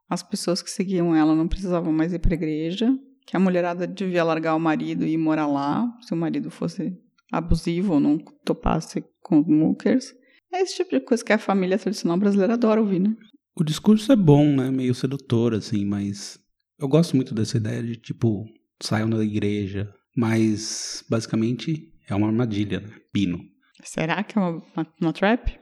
as 0.09 0.23
pessoas 0.23 0.63
que 0.63 0.71
seguiam 0.71 1.15
ela 1.15 1.35
não 1.35 1.49
precisavam 1.49 1.93
mais 1.93 2.13
ir 2.13 2.21
para 2.21 2.33
a 2.33 2.37
igreja, 2.37 2.89
que 3.27 3.37
a 3.37 3.41
mulherada 3.41 3.87
devia 3.87 4.23
largar 4.23 4.55
o 4.55 4.61
marido 4.61 5.05
e 5.05 5.15
ir 5.15 5.19
morar 5.19 5.47
lá, 5.47 5.87
se 6.01 6.13
o 6.13 6.17
marido 6.17 6.51
fosse 6.51 6.97
abusivo 7.33 7.95
ou 7.95 8.01
não 8.01 8.19
topasse 8.45 9.05
com 9.23 9.41
os 9.41 9.47
muckers. 9.47 10.15
É 10.55 10.61
esse 10.61 10.77
tipo 10.77 10.91
de 10.93 11.01
coisa 11.01 11.25
que 11.25 11.33
a 11.33 11.39
família 11.39 11.77
tradicional 11.77 12.17
brasileira 12.17 12.55
adora 12.55 12.81
ouvir, 12.81 13.01
né? 13.01 13.13
O 13.57 13.65
discurso 13.65 14.13
é 14.13 14.17
bom, 14.17 14.55
né? 14.55 14.71
Meio 14.71 14.95
sedutor, 14.95 15.53
assim, 15.53 15.85
mas 15.85 16.39
eu 16.79 16.87
gosto 16.87 17.17
muito 17.17 17.35
dessa 17.35 17.57
ideia 17.57 17.83
de, 17.83 17.97
tipo, 17.97 18.47
saiam 18.81 19.11
da 19.11 19.25
igreja, 19.25 19.93
mas 20.17 21.05
basicamente 21.11 21.93
é 22.09 22.15
uma 22.15 22.29
armadilha, 22.29 22.79
né? 22.79 22.89
Pino. 23.13 23.41
Será 23.83 24.23
que 24.23 24.39
é 24.39 24.41
uma, 24.41 24.63
uma, 24.77 24.87
uma 25.01 25.13
trap? 25.13 25.59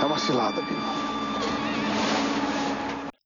É 0.00 0.04
uma 0.04 0.18
cilada, 0.20 0.62
Pino. 0.62 0.80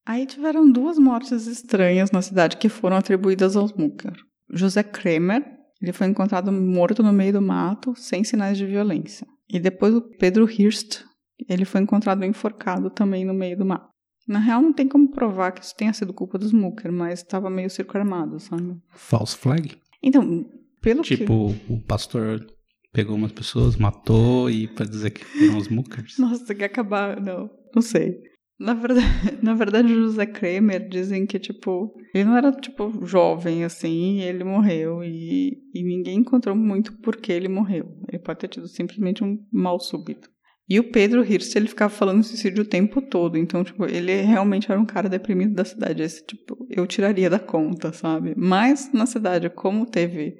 Aí 0.06 0.24
tiveram 0.24 0.72
duas 0.72 0.98
mortes 0.98 1.46
estranhas 1.46 2.10
na 2.10 2.22
cidade 2.22 2.56
que 2.56 2.70
foram 2.70 2.96
atribuídas 2.96 3.54
aos 3.54 3.74
Mucker. 3.74 4.29
José 4.52 4.82
Kremer, 4.82 5.44
ele 5.80 5.92
foi 5.92 6.06
encontrado 6.06 6.52
morto 6.52 7.02
no 7.02 7.12
meio 7.12 7.32
do 7.32 7.42
mato, 7.42 7.94
sem 7.96 8.22
sinais 8.24 8.58
de 8.58 8.66
violência. 8.66 9.26
E 9.48 9.58
depois 9.58 9.94
o 9.94 10.00
Pedro 10.00 10.48
Hirst, 10.48 11.02
ele 11.48 11.64
foi 11.64 11.80
encontrado 11.80 12.24
enforcado 12.24 12.90
também 12.90 13.24
no 13.24 13.34
meio 13.34 13.56
do 13.56 13.64
mato. 13.64 13.88
Na 14.28 14.38
real, 14.38 14.62
não 14.62 14.72
tem 14.72 14.86
como 14.86 15.10
provar 15.10 15.52
que 15.52 15.64
isso 15.64 15.74
tenha 15.74 15.92
sido 15.92 16.12
culpa 16.12 16.38
dos 16.38 16.52
Mucker, 16.52 16.92
mas 16.92 17.20
estava 17.20 17.50
meio 17.50 17.70
circo 17.70 17.96
armado, 17.98 18.38
sabe? 18.38 18.76
False 18.90 19.36
flag? 19.36 19.76
Então, 20.02 20.46
pelo 20.80 21.02
tipo, 21.02 21.52
que... 21.54 21.72
o 21.72 21.80
pastor 21.80 22.46
pegou 22.92 23.16
umas 23.16 23.32
pessoas, 23.32 23.76
matou 23.76 24.48
e 24.50 24.68
para 24.68 24.86
dizer 24.86 25.10
que 25.10 25.24
foram 25.24 25.58
os 25.58 25.68
Muckers? 25.68 26.16
Nossa, 26.18 26.44
você 26.44 26.54
quer 26.54 26.66
acabar? 26.66 27.20
Não, 27.20 27.50
não 27.74 27.82
sei. 27.82 28.20
Na 28.60 28.74
verdade, 28.74 29.06
na 29.42 29.54
verdade, 29.54 29.92
o 29.94 30.02
José 30.02 30.26
Kramer 30.26 30.86
dizem 30.86 31.24
que, 31.24 31.38
tipo, 31.38 31.94
ele 32.14 32.24
não 32.24 32.36
era, 32.36 32.52
tipo, 32.52 33.06
jovem, 33.06 33.64
assim, 33.64 34.20
ele 34.20 34.44
morreu, 34.44 35.02
e, 35.02 35.56
e 35.74 35.82
ninguém 35.82 36.18
encontrou 36.18 36.54
muito 36.54 36.92
por 36.98 37.16
que 37.16 37.32
ele 37.32 37.48
morreu. 37.48 37.86
Ele 38.06 38.18
pode 38.18 38.40
ter 38.40 38.48
tido 38.48 38.68
simplesmente 38.68 39.24
um 39.24 39.38
mal 39.50 39.80
súbito. 39.80 40.28
E 40.68 40.78
o 40.78 40.92
Pedro 40.92 41.24
Hirst, 41.24 41.56
ele 41.56 41.68
ficava 41.68 41.92
falando 41.92 42.22
suicídio 42.22 42.62
o 42.62 42.66
tempo 42.66 43.00
todo, 43.00 43.38
então, 43.38 43.64
tipo, 43.64 43.86
ele 43.86 44.20
realmente 44.20 44.70
era 44.70 44.78
um 44.78 44.84
cara 44.84 45.08
deprimido 45.08 45.54
da 45.54 45.64
cidade, 45.64 46.02
esse, 46.02 46.24
tipo, 46.24 46.66
eu 46.68 46.86
tiraria 46.86 47.30
da 47.30 47.38
conta, 47.38 47.94
sabe? 47.94 48.34
Mas, 48.36 48.92
na 48.92 49.06
cidade, 49.06 49.48
como 49.48 49.86
teve 49.86 50.36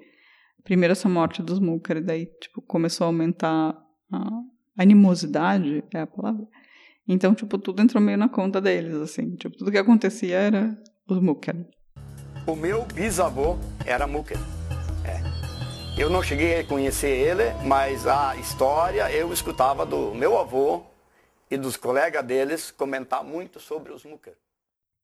primeiro 0.62 0.92
essa 0.92 1.08
morte 1.08 1.42
dos 1.42 1.58
Mulker, 1.58 2.04
daí, 2.04 2.26
tipo, 2.26 2.60
começou 2.60 3.06
a 3.06 3.08
aumentar 3.08 3.74
a 4.12 4.30
animosidade, 4.76 5.82
é 5.92 6.00
a 6.00 6.06
palavra, 6.06 6.46
então, 7.12 7.34
tipo, 7.34 7.58
tudo 7.58 7.82
entrou 7.82 8.00
meio 8.00 8.16
na 8.16 8.28
conta 8.28 8.60
deles, 8.60 8.94
assim. 8.94 9.34
Tipo, 9.34 9.56
tudo 9.56 9.72
que 9.72 9.78
acontecia 9.78 10.36
era 10.36 10.78
os 11.08 11.20
Mucker. 11.20 11.66
O 12.46 12.54
meu 12.54 12.84
bisavô 12.84 13.58
era 13.84 14.06
Mucker. 14.06 14.38
É. 15.04 16.00
Eu 16.00 16.08
não 16.08 16.22
cheguei 16.22 16.60
a 16.60 16.64
conhecer 16.64 17.08
ele, 17.08 17.52
mas 17.66 18.06
a 18.06 18.36
história 18.36 19.10
eu 19.10 19.32
escutava 19.32 19.84
do 19.84 20.14
meu 20.14 20.38
avô 20.38 20.84
e 21.50 21.56
dos 21.56 21.76
colegas 21.76 22.24
deles 22.24 22.70
comentar 22.70 23.24
muito 23.24 23.58
sobre 23.58 23.92
os 23.92 24.04
Mucker. 24.04 24.34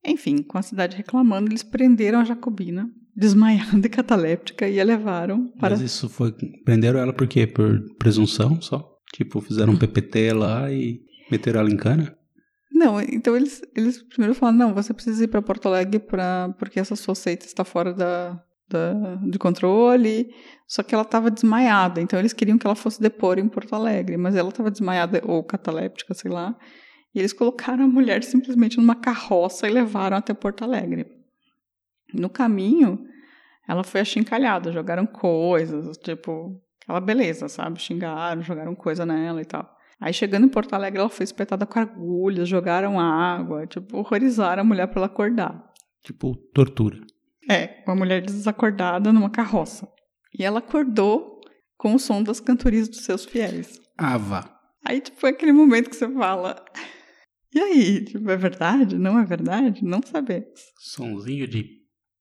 Enfim, 0.04 0.44
com 0.44 0.58
a 0.58 0.62
cidade 0.62 0.96
reclamando, 0.96 1.50
eles 1.50 1.64
prenderam 1.64 2.20
a 2.20 2.24
Jacobina, 2.24 2.88
desmaiada 3.16 3.84
e 3.84 3.90
cataléptica, 3.90 4.68
e 4.68 4.80
a 4.80 4.84
levaram 4.84 5.48
para... 5.58 5.70
Mas 5.70 5.80
isso 5.80 6.08
foi... 6.08 6.32
Prenderam 6.64 7.00
ela 7.00 7.12
por 7.12 7.26
quê? 7.26 7.48
Por 7.48 7.82
presunção 7.96 8.62
só? 8.62 8.96
Tipo, 9.12 9.40
fizeram 9.40 9.72
um 9.72 9.76
PPT 9.78 10.32
lá 10.32 10.70
e 10.70 11.00
Meteram 11.30 11.60
ela 11.60 11.70
em 11.70 11.76
cana? 11.76 12.16
Não, 12.70 13.00
então 13.00 13.34
eles, 13.34 13.62
eles 13.74 14.02
primeiro 14.02 14.34
falaram, 14.34 14.58
não, 14.58 14.74
você 14.74 14.92
precisa 14.92 15.24
ir 15.24 15.28
para 15.28 15.40
Porto 15.40 15.66
Alegre 15.66 15.98
pra, 15.98 16.54
porque 16.58 16.78
essa 16.78 16.94
sua 16.94 17.14
seita 17.14 17.46
está 17.46 17.64
fora 17.64 17.94
da, 17.94 18.42
da, 18.68 19.14
de 19.16 19.38
controle, 19.38 20.30
só 20.66 20.82
que 20.82 20.94
ela 20.94 21.02
estava 21.02 21.30
desmaiada, 21.30 22.00
então 22.00 22.18
eles 22.18 22.32
queriam 22.32 22.58
que 22.58 22.66
ela 22.66 22.76
fosse 22.76 23.00
depor 23.00 23.38
em 23.38 23.48
Porto 23.48 23.74
Alegre, 23.74 24.16
mas 24.16 24.34
ela 24.34 24.50
estava 24.50 24.70
desmaiada 24.70 25.22
ou 25.24 25.42
cataléptica, 25.42 26.12
sei 26.12 26.30
lá, 26.30 26.54
e 27.14 27.18
eles 27.18 27.32
colocaram 27.32 27.84
a 27.84 27.88
mulher 27.88 28.22
simplesmente 28.22 28.76
numa 28.76 28.94
carroça 28.94 29.66
e 29.66 29.70
levaram 29.70 30.16
até 30.18 30.34
Porto 30.34 30.62
Alegre. 30.62 31.06
No 32.12 32.28
caminho, 32.28 33.06
ela 33.66 33.82
foi 33.82 34.02
achincalhada, 34.02 34.70
jogaram 34.70 35.06
coisas, 35.06 35.96
tipo, 35.96 36.60
aquela 36.82 37.00
beleza, 37.00 37.48
sabe? 37.48 37.80
Xingaram, 37.80 38.42
jogaram 38.42 38.74
coisa 38.74 39.06
nela 39.06 39.40
e 39.40 39.44
tal. 39.44 39.75
Aí 40.00 40.12
chegando 40.12 40.46
em 40.46 40.50
Porto 40.50 40.74
Alegre, 40.74 41.00
ela 41.00 41.08
foi 41.08 41.24
espetada 41.24 41.64
com 41.66 41.78
agulhas, 41.78 42.48
jogaram 42.48 43.00
água, 43.00 43.66
tipo, 43.66 43.96
horrorizaram 43.96 44.62
a 44.62 44.64
mulher 44.64 44.86
para 44.88 45.00
ela 45.00 45.06
acordar. 45.06 45.72
Tipo, 46.02 46.36
tortura. 46.52 47.00
É, 47.50 47.82
uma 47.86 47.96
mulher 47.96 48.20
desacordada 48.20 49.12
numa 49.12 49.30
carroça. 49.30 49.88
E 50.38 50.44
ela 50.44 50.58
acordou 50.58 51.40
com 51.78 51.94
o 51.94 51.98
som 51.98 52.22
das 52.22 52.40
cantorias 52.40 52.88
dos 52.88 53.04
seus 53.04 53.24
fiéis. 53.24 53.80
Vá. 53.98 54.52
Aí, 54.84 55.00
tipo, 55.00 55.26
é 55.26 55.30
aquele 55.30 55.52
momento 55.52 55.90
que 55.90 55.96
você 55.96 56.12
fala. 56.12 56.62
E 57.54 57.58
aí, 57.58 58.04
tipo, 58.04 58.30
é 58.30 58.36
verdade? 58.36 58.98
Não 58.98 59.18
é 59.18 59.24
verdade? 59.24 59.82
Não 59.82 60.00
sabemos. 60.02 60.60
Sonzinho 60.78 61.48
de 61.48 61.64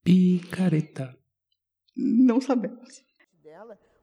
picareta. 0.04 1.14
Não 1.96 2.40
sabemos. 2.40 3.04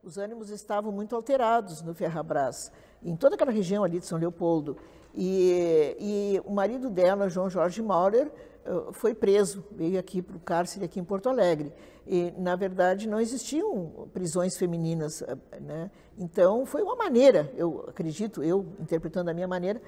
Os 0.02 0.18
ânimos 0.18 0.50
estavam 0.50 0.90
muito 0.90 1.14
alterados 1.14 1.80
no 1.80 1.94
Ferrabras 1.94 2.72
em 3.04 3.16
toda 3.16 3.34
aquela 3.34 3.50
região 3.50 3.84
ali 3.84 3.98
de 3.98 4.06
São 4.06 4.18
Leopoldo. 4.18 4.76
E, 5.14 5.96
e 6.00 6.42
o 6.44 6.52
marido 6.52 6.88
dela, 6.88 7.28
João 7.28 7.50
Jorge 7.50 7.82
Maurer, 7.82 8.30
eh, 8.64 8.92
foi 8.92 9.14
preso, 9.14 9.64
veio 9.72 9.98
aqui 9.98 10.22
para 10.22 10.36
o 10.36 10.40
cárcere 10.40 10.84
aqui 10.84 10.98
em 10.98 11.04
Porto 11.04 11.28
Alegre. 11.28 11.72
E, 12.06 12.32
na 12.38 12.56
verdade, 12.56 13.08
não 13.08 13.20
existiam 13.20 14.08
prisões 14.12 14.56
femininas. 14.56 15.22
Eh, 15.22 15.60
né? 15.60 15.90
Então, 16.16 16.64
foi 16.64 16.82
uma 16.82 16.96
maneira, 16.96 17.52
eu 17.56 17.84
acredito, 17.88 18.42
eu 18.42 18.66
interpretando 18.80 19.28
a 19.28 19.34
minha 19.34 19.48
maneira, 19.48 19.80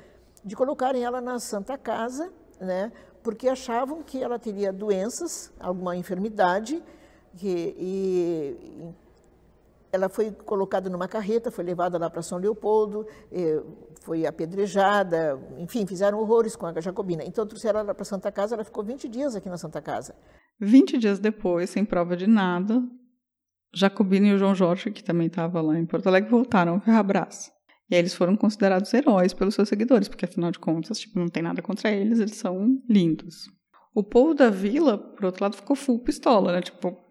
de 0.45 0.55
colocarem 0.55 1.03
ela 1.03 1.21
na 1.21 1.39
Santa 1.39 1.79
Casa, 1.79 2.31
né? 2.61 2.93
porque 3.23 3.49
achavam 3.49 4.03
que 4.03 4.23
ela 4.23 4.39
teria 4.39 4.71
doenças, 4.71 5.51
alguma 5.59 5.97
enfermidade, 5.97 6.83
que, 7.37 7.75
e, 7.79 8.95
ela 9.95 10.09
foi 10.09 10.33
colocada 10.33 10.91
numa 10.91 11.07
carreta, 11.07 11.51
foi 11.51 11.65
levada 11.65 11.97
lá 11.97 12.11
para 12.11 12.21
São 12.21 12.37
Leopoldo, 12.39 13.07
eh, 13.31 13.63
foi 14.03 14.27
apedrejada, 14.27 15.41
enfim, 15.57 15.87
fizeram 15.87 16.19
horrores 16.19 16.57
com 16.57 16.67
a 16.67 16.81
Jacobina. 16.81 17.23
Então 17.25 17.47
trouxeram 17.47 17.81
ela 17.81 17.95
para 17.95 18.05
Santa 18.05 18.33
Casa, 18.33 18.57
ela 18.57 18.65
ficou 18.65 18.83
20 18.83 19.09
dias 19.09 19.37
aqui 19.37 19.49
na 19.49 19.57
Santa 19.57 19.81
Casa. 19.81 20.15
20 20.61 20.99
dias 20.99 21.19
depois, 21.21 21.71
sem 21.71 21.85
prova 21.85 22.17
de 22.17 22.27
nada, 22.27 22.83
Jacobina 23.73 24.29
e 24.29 24.35
o 24.35 24.39
João 24.39 24.55
Jorge, 24.55 24.91
que 24.91 25.03
também 25.03 25.29
estava 25.29 25.61
lá 25.61 25.79
em 25.79 25.87
Porto 25.87 26.09
Alegre, 26.09 26.29
voltaram 26.29 26.75
ao 26.75 26.81
Ferrabras. 26.81 27.53
E 27.89 27.95
aí 27.95 28.01
eles 28.01 28.15
foram 28.15 28.37
considerados 28.37 28.93
heróis 28.93 29.33
pelos 29.33 29.55
seus 29.55 29.69
seguidores, 29.69 30.09
porque 30.09 30.25
afinal 30.25 30.51
de 30.51 30.59
contas, 30.59 30.99
tipo, 30.99 31.19
não 31.21 31.29
tem 31.29 31.43
nada 31.43 31.63
contra 31.63 31.91
eles, 31.91 32.19
eles 32.19 32.37
são 32.37 32.81
lindos. 32.89 33.49
O 33.95 34.03
povo 34.03 34.35
da 34.35 34.51
vila, 34.51 34.99
por 34.99 35.27
outro 35.27 35.45
lado, 35.45 35.57
ficou 35.57 35.77
full 35.77 36.03
pistola, 36.03 36.53
né? 36.53 36.63
Tipo, 36.63 37.04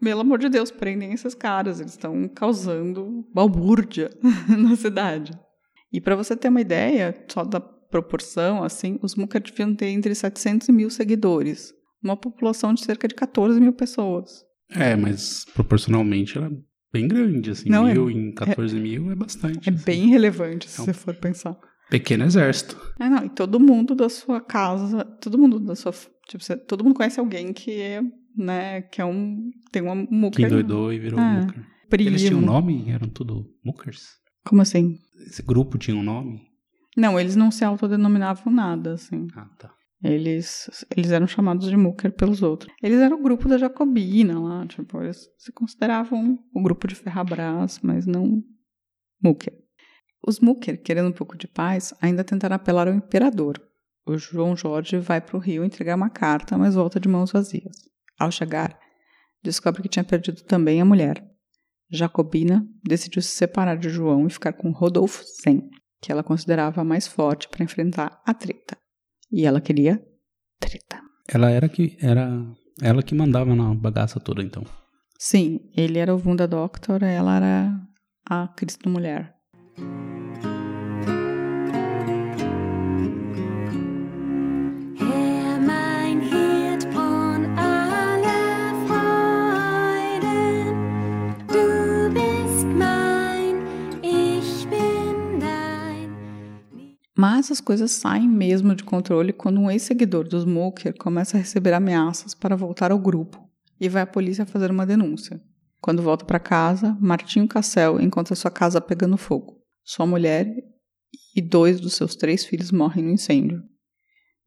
pelo 0.00 0.20
amor 0.20 0.38
de 0.38 0.48
Deus, 0.48 0.70
prendem 0.70 1.12
esses 1.12 1.34
caras, 1.34 1.80
eles 1.80 1.92
estão 1.92 2.28
causando 2.28 3.26
balbúrdia 3.34 4.10
na 4.48 4.74
cidade. 4.76 5.32
E 5.92 6.00
para 6.00 6.16
você 6.16 6.36
ter 6.36 6.48
uma 6.48 6.60
ideia, 6.60 7.14
só 7.28 7.44
da 7.44 7.60
proporção, 7.60 8.62
assim, 8.62 8.98
os 9.02 9.14
Muka 9.14 9.40
deviam 9.40 9.74
ter 9.74 9.86
entre 9.86 10.14
700 10.14 10.68
e 10.68 10.72
mil 10.72 10.88
seguidores, 10.88 11.74
uma 12.02 12.16
população 12.16 12.72
de 12.72 12.84
cerca 12.84 13.08
de 13.08 13.14
14 13.14 13.60
mil 13.60 13.72
pessoas. 13.72 14.44
É, 14.70 14.94
mas 14.94 15.44
proporcionalmente 15.52 16.38
ela 16.38 16.46
é 16.46 16.50
bem 16.92 17.08
grande, 17.08 17.50
assim, 17.50 17.68
Não, 17.68 17.84
mil 17.84 18.08
é, 18.08 18.12
em 18.12 18.32
14 18.32 18.76
é, 18.76 18.80
mil 18.80 19.10
é 19.10 19.14
bastante. 19.14 19.68
É 19.68 19.72
assim. 19.72 19.84
bem 19.84 20.08
relevante, 20.08 20.68
se 20.68 20.78
é 20.78 20.82
um, 20.82 20.86
você 20.86 20.92
for 20.92 21.14
pensar. 21.14 21.58
Pequeno 21.90 22.24
exército. 22.24 22.80
É, 23.00 23.08
não, 23.08 23.24
e 23.24 23.28
todo 23.28 23.58
mundo 23.58 23.94
da 23.96 24.08
sua 24.08 24.40
casa, 24.40 25.04
todo 25.04 25.36
mundo 25.36 25.58
da 25.58 25.74
sua. 25.74 25.92
Tipo, 26.28 26.56
todo 26.66 26.84
mundo 26.84 26.94
conhece 26.94 27.18
alguém 27.18 27.52
que 27.52 27.72
é, 27.72 28.00
né, 28.36 28.82
que 28.82 29.00
é 29.00 29.04
um. 29.04 29.50
Tem 29.72 29.82
uma 29.82 30.06
Que 30.06 30.12
mucker. 30.14 30.46
endoidou 30.46 30.92
e 30.92 30.98
virou 30.98 31.18
É. 31.20 31.40
Mooker. 31.40 31.66
primo. 31.88 32.10
Eles 32.10 32.22
tinham 32.22 32.38
um 32.38 32.44
nome? 32.44 32.90
Eram 32.90 33.08
tudo 33.08 33.46
Mookers? 33.64 34.08
Como 34.44 34.62
assim? 34.62 34.96
Esse 35.26 35.42
grupo 35.42 35.76
tinha 35.78 35.96
um 35.96 36.02
nome? 36.02 36.40
Não, 36.96 37.18
eles 37.18 37.36
não 37.36 37.50
se 37.50 37.64
autodenominavam 37.64 38.52
nada, 38.52 38.94
assim. 38.94 39.26
Ah, 39.34 39.48
tá. 39.58 39.70
Eles, 40.02 40.84
eles 40.96 41.10
eram 41.10 41.26
chamados 41.26 41.68
de 41.68 41.76
Mucker 41.76 42.10
pelos 42.12 42.42
outros. 42.42 42.72
Eles 42.82 42.98
eram 43.00 43.18
o 43.20 43.22
grupo 43.22 43.46
da 43.48 43.58
Jacobina 43.58 44.40
lá, 44.40 44.66
tipo, 44.66 45.00
eles 45.02 45.28
se 45.36 45.52
consideravam 45.52 46.38
o 46.54 46.62
grupo 46.62 46.88
de 46.88 46.94
Ferrabras, 46.94 47.80
mas 47.82 48.06
não 48.06 48.42
Mucker. 49.22 49.52
Os 50.26 50.40
Mucker, 50.40 50.82
querendo 50.82 51.08
um 51.08 51.12
pouco 51.12 51.36
de 51.36 51.46
paz, 51.46 51.92
ainda 52.00 52.24
tentaram 52.24 52.56
apelar 52.56 52.88
ao 52.88 52.94
imperador. 52.94 53.60
O 54.06 54.16
João 54.16 54.56
Jorge 54.56 54.98
vai 54.98 55.20
para 55.20 55.36
o 55.36 55.40
Rio 55.40 55.64
entregar 55.64 55.96
uma 55.96 56.08
carta, 56.10 56.56
mas 56.56 56.74
volta 56.74 56.98
de 56.98 57.08
mãos 57.08 57.30
vazias. 57.32 57.76
Ao 58.20 58.30
chegar, 58.30 58.78
descobre 59.42 59.80
que 59.80 59.88
tinha 59.88 60.04
perdido 60.04 60.42
também 60.42 60.78
a 60.78 60.84
mulher. 60.84 61.26
Jacobina 61.90 62.62
decidiu 62.86 63.22
se 63.22 63.30
separar 63.30 63.78
de 63.78 63.88
João 63.88 64.26
e 64.26 64.30
ficar 64.30 64.52
com 64.52 64.70
Rodolfo 64.72 65.24
Zen, 65.42 65.70
que 66.02 66.12
ela 66.12 66.22
considerava 66.22 66.82
a 66.82 66.84
mais 66.84 67.06
forte 67.06 67.48
para 67.48 67.64
enfrentar 67.64 68.20
a 68.26 68.34
treta. 68.34 68.76
E 69.32 69.46
ela 69.46 69.58
queria 69.58 70.04
treta. 70.60 71.00
Ela 71.26 71.50
era 71.50 71.66
que 71.66 71.96
era 71.98 72.46
ela 72.82 73.02
que 73.02 73.14
mandava 73.14 73.56
na 73.56 73.74
bagaça 73.74 74.20
toda, 74.20 74.42
então. 74.42 74.64
Sim, 75.18 75.60
ele 75.74 75.98
era 75.98 76.14
o 76.14 76.22
Wunda 76.22 76.46
Doctor, 76.46 77.02
ela 77.02 77.36
era 77.36 77.80
a 78.28 78.48
Cristo 78.48 78.86
Mulher. 78.86 79.34
Mas 97.20 97.50
as 97.50 97.60
coisas 97.60 97.90
saem 97.90 98.26
mesmo 98.26 98.74
de 98.74 98.82
controle 98.82 99.30
quando 99.30 99.60
um 99.60 99.70
ex-seguidor 99.70 100.26
dos 100.26 100.44
Smoker 100.44 100.96
começa 100.96 101.36
a 101.36 101.40
receber 101.40 101.74
ameaças 101.74 102.32
para 102.32 102.56
voltar 102.56 102.90
ao 102.90 102.98
grupo 102.98 103.46
e 103.78 103.90
vai 103.90 104.00
à 104.00 104.06
polícia 104.06 104.46
fazer 104.46 104.70
uma 104.70 104.86
denúncia. 104.86 105.38
Quando 105.82 106.00
volta 106.00 106.24
para 106.24 106.40
casa, 106.40 106.96
Martinho 106.98 107.46
Cassel 107.46 108.00
encontra 108.00 108.34
sua 108.34 108.50
casa 108.50 108.80
pegando 108.80 109.18
fogo. 109.18 109.60
Sua 109.84 110.06
mulher 110.06 110.50
e 111.36 111.42
dois 111.42 111.78
dos 111.78 111.92
seus 111.92 112.16
três 112.16 112.46
filhos 112.46 112.72
morrem 112.72 113.04
no 113.04 113.10
incêndio. 113.10 113.62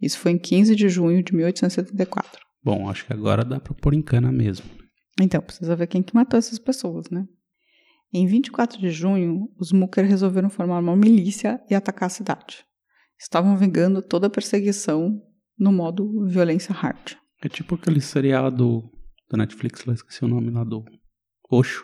Isso 0.01 0.17
foi 0.17 0.31
em 0.31 0.39
15 0.39 0.75
de 0.75 0.89
junho 0.89 1.21
de 1.21 1.31
1874. 1.31 2.41
Bom, 2.63 2.89
acho 2.89 3.05
que 3.05 3.13
agora 3.13 3.45
dá 3.45 3.59
pra 3.59 3.75
pôr 3.75 3.93
em 3.93 4.01
cana 4.01 4.31
mesmo. 4.31 4.65
Então, 5.21 5.43
precisa 5.43 5.75
ver 5.75 5.85
quem 5.85 6.01
que 6.01 6.15
matou 6.15 6.39
essas 6.39 6.57
pessoas, 6.57 7.07
né? 7.11 7.23
Em 8.13 8.27
24 8.27 8.79
de 8.79 8.91
junho, 8.91 9.49
os 9.57 9.71
Mucker 9.71 10.05
resolveram 10.05 10.47
formar 10.47 10.79
uma 10.79 10.95
milícia 10.95 11.59
e 11.67 11.73
atacar 11.73 12.05
a 12.07 12.09
cidade. 12.09 12.63
Estavam 13.19 13.57
vingando 13.57 14.03
toda 14.03 14.27
a 14.27 14.29
perseguição 14.29 15.19
no 15.57 15.71
modo 15.71 16.27
violência 16.27 16.73
hard. 16.73 17.15
É 17.43 17.49
tipo 17.49 17.73
aquele 17.73 17.99
seriado 17.99 18.83
da 19.31 19.37
Netflix, 19.37 19.83
lá 19.85 19.95
esqueci 19.95 20.23
o 20.23 20.27
nome 20.27 20.51
lá 20.51 20.63
do 20.63 20.85
Oxo. 21.49 21.83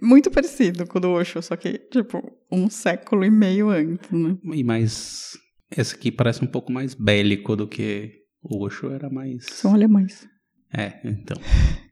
Muito 0.00 0.28
parecido 0.30 0.86
com 0.86 0.98
o 0.98 1.00
do 1.00 1.10
Osho, 1.10 1.40
só 1.40 1.56
que, 1.56 1.78
tipo, 1.78 2.20
um 2.50 2.68
século 2.68 3.24
e 3.24 3.30
meio 3.30 3.70
antes, 3.70 4.10
né? 4.10 4.36
E 4.52 4.64
mais 4.64 5.38
esse 5.70 5.94
aqui 5.94 6.10
parece 6.10 6.44
um 6.44 6.48
pouco 6.48 6.72
mais 6.72 6.94
bélico 6.94 7.54
do 7.54 7.68
que 7.68 8.12
o 8.42 8.64
Oxo 8.64 8.90
era 8.90 9.08
mais 9.08 9.44
São 9.46 9.72
alemães. 9.72 10.28
É, 10.72 11.00
então. 11.04 11.36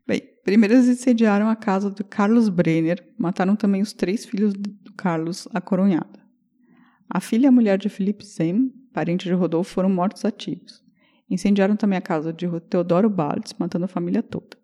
Primeiro 0.44 0.74
eles 0.74 0.88
incendiaram 0.88 1.48
a 1.48 1.54
casa 1.54 1.88
do 1.88 2.02
Carlos 2.04 2.48
Brenner, 2.48 3.06
mataram 3.16 3.54
também 3.54 3.80
os 3.80 3.92
três 3.92 4.24
filhos 4.24 4.52
do 4.54 4.92
Carlos, 4.94 5.46
a 5.54 5.60
coronhada. 5.60 6.20
A 7.08 7.20
filha 7.20 7.46
e 7.46 7.48
a 7.48 7.52
mulher 7.52 7.78
de 7.78 7.88
Philippe 7.88 8.24
Zem, 8.24 8.72
parente 8.92 9.24
de 9.24 9.34
Rodolfo, 9.34 9.72
foram 9.72 9.88
mortos 9.88 10.24
a 10.24 10.30
tiros. 10.30 10.82
Incendiaram 11.30 11.76
também 11.76 11.98
a 11.98 12.02
casa 12.02 12.32
de 12.32 12.46
Teodoro 12.68 13.08
Baldes, 13.08 13.54
matando 13.58 13.84
a 13.84 13.88
família 13.88 14.22
toda. 14.22 14.56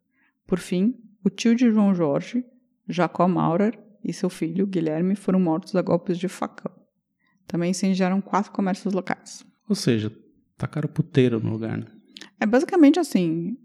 Por 0.46 0.58
fim, 0.58 0.94
o 1.24 1.30
tio 1.30 1.54
de 1.54 1.70
João 1.70 1.94
Jorge, 1.94 2.44
Jacó 2.88 3.28
Maurer, 3.28 3.78
e 4.02 4.12
seu 4.12 4.30
filho, 4.30 4.66
Guilherme, 4.66 5.14
foram 5.14 5.40
mortos 5.40 5.74
a 5.76 5.82
golpes 5.82 6.18
de 6.18 6.28
facão. 6.28 6.72
Também 7.46 7.70
incendiaram 7.70 8.20
quatro 8.20 8.52
comércios 8.52 8.94
locais. 8.94 9.44
Ou 9.68 9.74
seja, 9.74 10.12
tacaram 10.56 10.88
puteiro 10.88 11.40
no 11.40 11.50
lugar, 11.50 11.76
né? 11.76 11.86
É 12.40 12.46
basicamente 12.46 12.98
assim. 12.98 13.56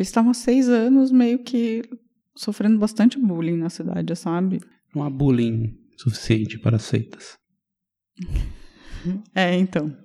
Eles 0.00 0.08
estavam 0.08 0.30
há 0.30 0.34
seis 0.34 0.66
anos 0.66 1.12
meio 1.12 1.40
que 1.40 1.82
sofrendo 2.34 2.78
bastante 2.78 3.18
bullying 3.18 3.58
na 3.58 3.68
cidade, 3.68 4.16
sabe? 4.16 4.58
Não 4.94 5.02
há 5.02 5.10
bullying 5.10 5.76
suficiente 5.98 6.58
para 6.58 6.78
seitas. 6.78 7.36
É, 9.34 9.56
então. 9.56 9.96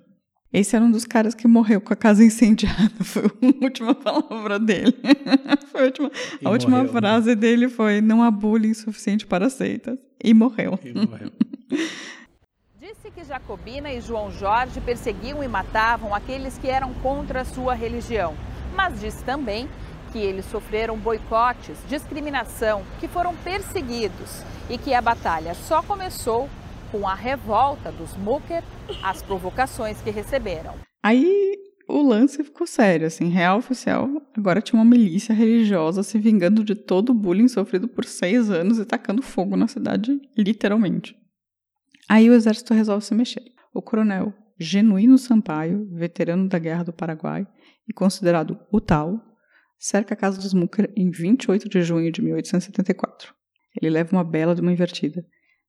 Esse 0.50 0.74
era 0.74 0.82
um 0.82 0.90
dos 0.90 1.04
caras 1.04 1.34
que 1.34 1.46
morreu 1.46 1.82
com 1.82 1.92
a 1.92 1.96
casa 1.96 2.24
incendiada. 2.24 2.94
Foi 3.04 3.24
a 3.24 3.64
última 3.64 3.94
palavra 3.94 4.58
dele. 4.58 4.94
foi 5.70 5.82
a 5.82 5.84
última, 5.84 6.10
a 6.42 6.50
última 6.50 6.76
morreu, 6.78 6.92
né? 6.94 6.98
frase 6.98 7.36
dele 7.36 7.68
foi: 7.68 8.00
Não 8.00 8.22
há 8.22 8.30
bullying 8.30 8.72
suficiente 8.72 9.26
para 9.26 9.50
seitas. 9.50 9.98
E 10.24 10.32
morreu. 10.32 10.78
E 10.82 10.94
morreu. 10.94 11.30
Disse 12.80 13.10
que 13.14 13.22
Jacobina 13.22 13.92
e 13.92 14.00
João 14.00 14.30
Jorge 14.30 14.80
perseguiam 14.80 15.44
e 15.44 15.48
matavam 15.48 16.14
aqueles 16.14 16.56
que 16.56 16.68
eram 16.68 16.94
contra 16.94 17.42
a 17.42 17.44
sua 17.44 17.74
religião. 17.74 18.34
Mas 18.74 18.98
disse 18.98 19.22
também 19.24 19.68
que 20.16 20.22
eles 20.22 20.46
sofreram 20.46 20.96
boicotes, 20.96 21.76
discriminação, 21.90 22.82
que 22.98 23.06
foram 23.06 23.36
perseguidos 23.36 24.42
e 24.70 24.78
que 24.78 24.94
a 24.94 25.02
batalha 25.02 25.52
só 25.52 25.82
começou 25.82 26.48
com 26.90 27.06
a 27.06 27.14
revolta 27.14 27.92
dos 27.92 28.16
Mucker, 28.16 28.62
as 29.02 29.20
provocações 29.20 30.00
que 30.00 30.08
receberam. 30.10 30.74
Aí 31.02 31.58
o 31.86 32.00
lance 32.02 32.42
ficou 32.42 32.66
sério, 32.66 33.06
assim, 33.06 33.28
real 33.28 33.58
oficial. 33.58 34.08
Agora 34.34 34.62
tinha 34.62 34.80
uma 34.80 34.90
milícia 34.90 35.34
religiosa 35.34 36.02
se 36.02 36.18
vingando 36.18 36.64
de 36.64 36.74
todo 36.74 37.10
o 37.10 37.14
bullying 37.14 37.48
sofrido 37.48 37.86
por 37.86 38.06
seis 38.06 38.48
anos 38.50 38.78
e 38.78 38.86
tacando 38.86 39.20
fogo 39.20 39.54
na 39.54 39.68
cidade, 39.68 40.18
literalmente. 40.36 41.14
Aí 42.08 42.30
o 42.30 42.32
exército 42.32 42.72
resolve 42.72 43.04
se 43.04 43.14
mexer. 43.14 43.44
O 43.74 43.82
coronel 43.82 44.32
Genuíno 44.58 45.18
Sampaio, 45.18 45.86
veterano 45.92 46.48
da 46.48 46.58
Guerra 46.58 46.84
do 46.84 46.92
Paraguai 46.92 47.46
e 47.86 47.92
considerado 47.92 48.58
o 48.72 48.80
tal, 48.80 49.20
cerca 49.78 50.14
a 50.14 50.16
casa 50.16 50.40
dos 50.40 50.54
Mucker 50.54 50.92
em 50.96 51.10
28 51.10 51.68
de 51.68 51.82
junho 51.82 52.10
de 52.10 52.22
1874. 52.22 53.34
Ele 53.80 53.90
leva 53.90 54.16
uma 54.16 54.24
bela 54.24 54.54
de 54.54 54.60
uma 54.60 54.72
invertida. 54.72 55.24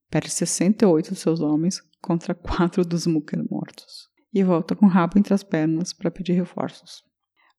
Perde 0.10 0.30
68 0.30 1.10
dos 1.10 1.20
seus 1.20 1.41
homens 1.41 1.82
contra 2.02 2.34
quatro 2.34 2.86
dos 2.86 3.06
Mucker 3.06 3.43
mortos. 3.50 4.08
E 4.34 4.43
volta 4.43 4.76
com 4.76 4.86
o 4.86 4.89
rabo 4.89 5.17
entre 5.17 5.34
as 5.34 5.43
pernas 5.43 5.93
para 5.93 6.12
pedir 6.12 6.34
reforços. 6.34 7.04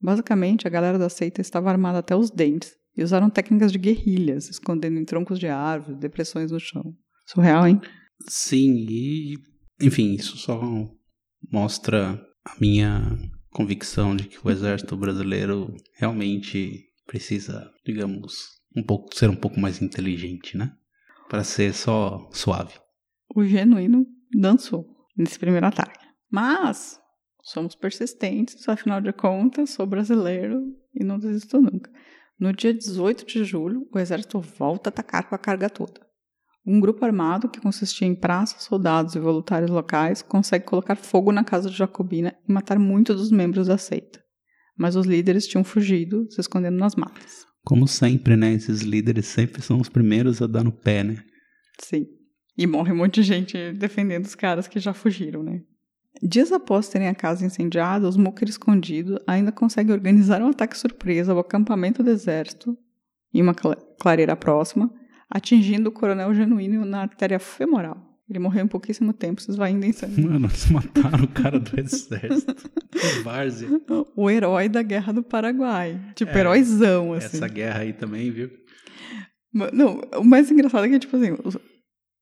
Basicamente, 0.01 0.67
a 0.67 0.71
galera 0.71 0.99
da 0.99 1.09
seita 1.09 1.41
estava 1.41 1.71
armada 1.71 1.99
até 1.99 2.15
os 2.15 2.31
dentes 2.31 2.73
e 2.97 3.03
usaram 3.03 3.29
técnicas 3.29 3.73
de 3.73 3.79
guerrilha, 3.79 4.41
se 4.41 4.51
escondendo 4.51 4.99
em 4.99 5.05
troncos 5.05 5.39
de 5.39 5.49
árvores, 5.49 5.99
depressões 5.99 6.51
no 6.51 6.61
chão. 6.61 6.95
Surreal, 7.27 7.67
hein? 7.67 7.81
Sim, 8.29 8.87
e 8.89 9.35
enfim, 9.81 10.15
isso 10.15 10.37
só 10.37 10.61
mostra 11.53 12.21
a 12.45 12.61
minha 12.61 13.17
convicção 13.51 14.15
de 14.15 14.29
que 14.29 14.39
o 14.45 14.51
exército 14.51 14.97
brasileiro 14.97 15.75
realmente 15.95 16.85
precisa, 17.07 17.71
digamos, 17.85 18.59
um 18.77 18.83
pouco 18.83 19.15
ser 19.15 19.31
um 19.31 19.37
pouco 19.37 19.59
mais 19.59 19.81
inteligente, 19.83 20.57
né? 20.57 20.73
Para 21.29 21.45
ser 21.45 21.73
só 21.75 22.29
suave. 22.33 22.75
O 23.35 23.45
genuíno 23.45 24.07
dançou 24.35 24.87
nesse 25.17 25.39
primeiro 25.39 25.67
ataque. 25.67 26.07
Mas 26.31 27.01
somos 27.43 27.75
persistentes, 27.75 28.69
afinal 28.69 29.01
de 29.01 29.13
contas, 29.13 29.71
sou 29.71 29.87
brasileiro 29.87 30.63
e 30.95 31.05
não 31.05 31.19
desisto 31.19 31.61
nunca. 31.61 31.91
No 32.39 32.53
dia 32.53 32.73
18 32.73 33.27
de 33.27 33.45
julho, 33.45 33.89
o 33.93 33.99
exército 33.99 34.41
volta 34.41 34.89
a 34.89 34.91
atacar 34.91 35.29
com 35.29 35.35
a 35.35 35.39
carga 35.39 35.69
toda. 35.69 36.08
Um 36.71 36.81
grupo 36.81 37.03
armado, 37.03 37.49
que 37.49 37.61
consistia 37.61 38.07
em 38.07 38.15
praças, 38.15 38.65
soldados 38.65 39.15
e 39.15 39.19
voluntários 39.19 39.71
locais, 39.71 40.21
consegue 40.21 40.67
colocar 40.67 40.97
fogo 40.97 41.33
na 41.33 41.43
casa 41.43 41.71
de 41.71 41.77
Jacobina 41.77 42.35
e 42.47 42.53
matar 42.53 42.79
muitos 42.79 43.17
dos 43.17 43.31
membros 43.31 43.69
da 43.69 43.79
seita. 43.79 44.23
Mas 44.77 44.95
os 44.95 45.07
líderes 45.07 45.47
tinham 45.47 45.65
fugido, 45.65 46.31
se 46.31 46.39
escondendo 46.41 46.77
nas 46.77 46.95
matas. 46.95 47.47
Como 47.65 47.89
sempre, 47.89 48.37
né? 48.37 48.53
Esses 48.53 48.83
líderes 48.83 49.25
sempre 49.27 49.63
são 49.63 49.81
os 49.81 49.89
primeiros 49.89 50.43
a 50.43 50.47
dar 50.47 50.63
no 50.63 50.71
pé, 50.71 51.03
né? 51.03 51.17
Sim. 51.81 52.07
E 52.57 52.67
morre 52.67 52.93
um 52.93 52.97
monte 52.97 53.15
de 53.15 53.23
gente 53.23 53.73
defendendo 53.73 54.27
os 54.27 54.35
caras 54.35 54.69
que 54.69 54.79
já 54.79 54.93
fugiram, 54.93 55.43
né? 55.43 55.63
Dias 56.23 56.53
após 56.53 56.89
terem 56.89 57.09
a 57.09 57.15
casa 57.15 57.47
incendiada, 57.47 58.09
os 58.09 58.17
Mucker 58.17 58.49
escondidos 58.49 59.19
ainda 59.27 59.51
conseguem 59.53 59.95
organizar 59.95 60.43
um 60.43 60.49
ataque 60.49 60.77
surpresa 60.77 61.33
ao 61.33 61.39
acampamento 61.39 62.03
do 62.03 62.11
exército 62.11 62.77
em 63.33 63.41
uma 63.41 63.55
cla- 63.55 63.77
clareira 64.01 64.37
próxima, 64.37 64.93
atingindo 65.31 65.88
o 65.88 65.93
coronel 65.93 66.35
genuíno 66.35 66.85
na 66.85 67.03
artéria 67.03 67.38
femoral. 67.38 68.05
Ele 68.31 68.38
morreu 68.38 68.62
em 68.64 68.69
pouquíssimo 68.69 69.12
tempo, 69.14 69.41
vocês 69.41 69.57
vão 69.57 69.64
ainda 69.67 69.87
insano. 69.87 70.12
Mano, 70.23 70.47
eles 70.49 70.69
mataram 70.71 71.25
o 71.25 71.29
cara 71.29 71.59
do 71.59 71.81
exército. 71.81 72.55
Que 72.93 73.23
várzea. 73.23 73.69
O 74.14 74.29
herói 74.31 74.69
da 74.69 74.83
Guerra 74.83 75.14
do 75.14 75.23
Paraguai. 75.23 75.99
Tipo, 76.14 76.33
É, 76.33 76.38
heróizão, 76.41 77.14
assim. 77.14 77.38
Essa 77.38 77.49
guerra 77.49 77.81
aí 77.81 77.93
também, 77.95 78.31
viu? 78.31 78.51
Não, 79.73 80.03
o 80.19 80.25
mais 80.25 80.51
engraçado 80.51 80.85
é 80.85 80.88
que, 80.91 80.99
tipo 80.99 81.17
assim, 81.17 81.35
os- 81.43 81.57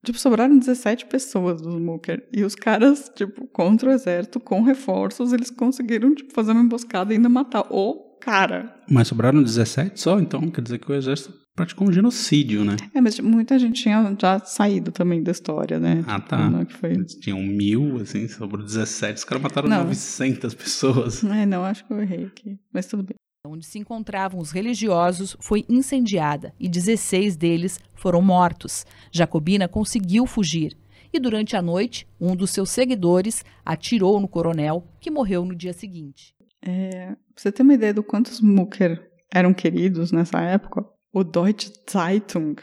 tipo, 0.04 0.16
sobraram 0.18 0.56
17 0.56 1.06
pessoas 1.06 1.60
dos 1.60 1.74
Mooker. 1.74 2.24
E 2.32 2.44
os 2.44 2.54
caras, 2.54 3.10
tipo, 3.14 3.46
contra 3.48 3.90
o 3.90 3.92
exército, 3.92 4.38
com 4.38 4.62
reforços, 4.62 5.32
eles 5.32 5.50
conseguiram, 5.50 6.14
tipo, 6.14 6.32
fazer 6.32 6.52
uma 6.52 6.62
emboscada 6.62 7.12
e 7.12 7.16
ainda 7.16 7.28
matar 7.28 7.66
o 7.68 8.16
cara. 8.20 8.80
Mas 8.88 9.08
sobraram 9.08 9.42
17 9.42 10.00
só, 10.00 10.20
então 10.20 10.48
quer 10.50 10.60
dizer 10.62 10.78
que 10.78 10.90
o 10.90 10.94
exército 10.94 11.34
praticou 11.56 11.88
um 11.88 11.92
genocídio, 11.92 12.64
né? 12.64 12.76
É, 12.94 13.00
mas 13.00 13.18
muita 13.18 13.58
gente 13.58 13.82
tinha 13.82 14.14
já 14.20 14.38
saído 14.40 14.92
também 14.92 15.22
da 15.22 15.32
história, 15.32 15.80
né? 15.80 16.04
Ah, 16.06 16.16
Tipo, 16.20 16.28
tá. 16.28 16.60
é 16.60 16.64
que 16.66 16.74
foi... 16.74 16.90
Eles 16.92 17.14
tinham 17.14 17.42
mil, 17.42 17.96
assim, 17.96 18.28
sobrou 18.28 18.62
17. 18.62 19.16
Os 19.18 19.24
caras 19.24 19.42
mataram 19.42 19.68
Não. 19.68 19.84
900 19.84 20.54
pessoas. 20.54 21.24
É, 21.36 21.44
não, 21.46 21.64
acho 21.64 21.84
que 21.86 21.92
eu 21.92 22.00
errei 22.00 22.24
aqui. 22.26 22.58
Mas 22.72 22.86
tudo 22.86 23.02
bem. 23.02 23.14
Onde 23.46 23.64
se 23.64 23.78
encontravam 23.78 24.40
os 24.40 24.50
religiosos 24.50 25.36
foi 25.40 25.64
incendiada 25.68 26.52
e 26.58 26.68
16 26.68 27.36
deles 27.36 27.78
foram 27.94 28.20
mortos. 28.20 28.84
Jacobina 29.12 29.66
conseguiu 29.68 30.26
fugir 30.26 30.76
e, 31.12 31.18
durante 31.20 31.56
a 31.56 31.62
noite, 31.62 32.06
um 32.20 32.34
dos 32.34 32.50
seus 32.50 32.70
seguidores 32.70 33.44
atirou 33.64 34.20
no 34.20 34.28
coronel, 34.28 34.86
que 35.00 35.10
morreu 35.10 35.44
no 35.44 35.54
dia 35.54 35.72
seguinte. 35.72 36.34
É, 36.60 37.06
pra 37.06 37.16
você 37.36 37.52
ter 37.52 37.62
uma 37.62 37.74
ideia 37.74 37.94
do 37.94 38.02
quantos 38.02 38.40
Mooker 38.40 39.10
eram 39.32 39.54
queridos 39.54 40.10
nessa 40.10 40.40
época, 40.40 40.84
o 41.16 41.24
Deutsche 41.24 41.72
Zeitung, 41.90 42.56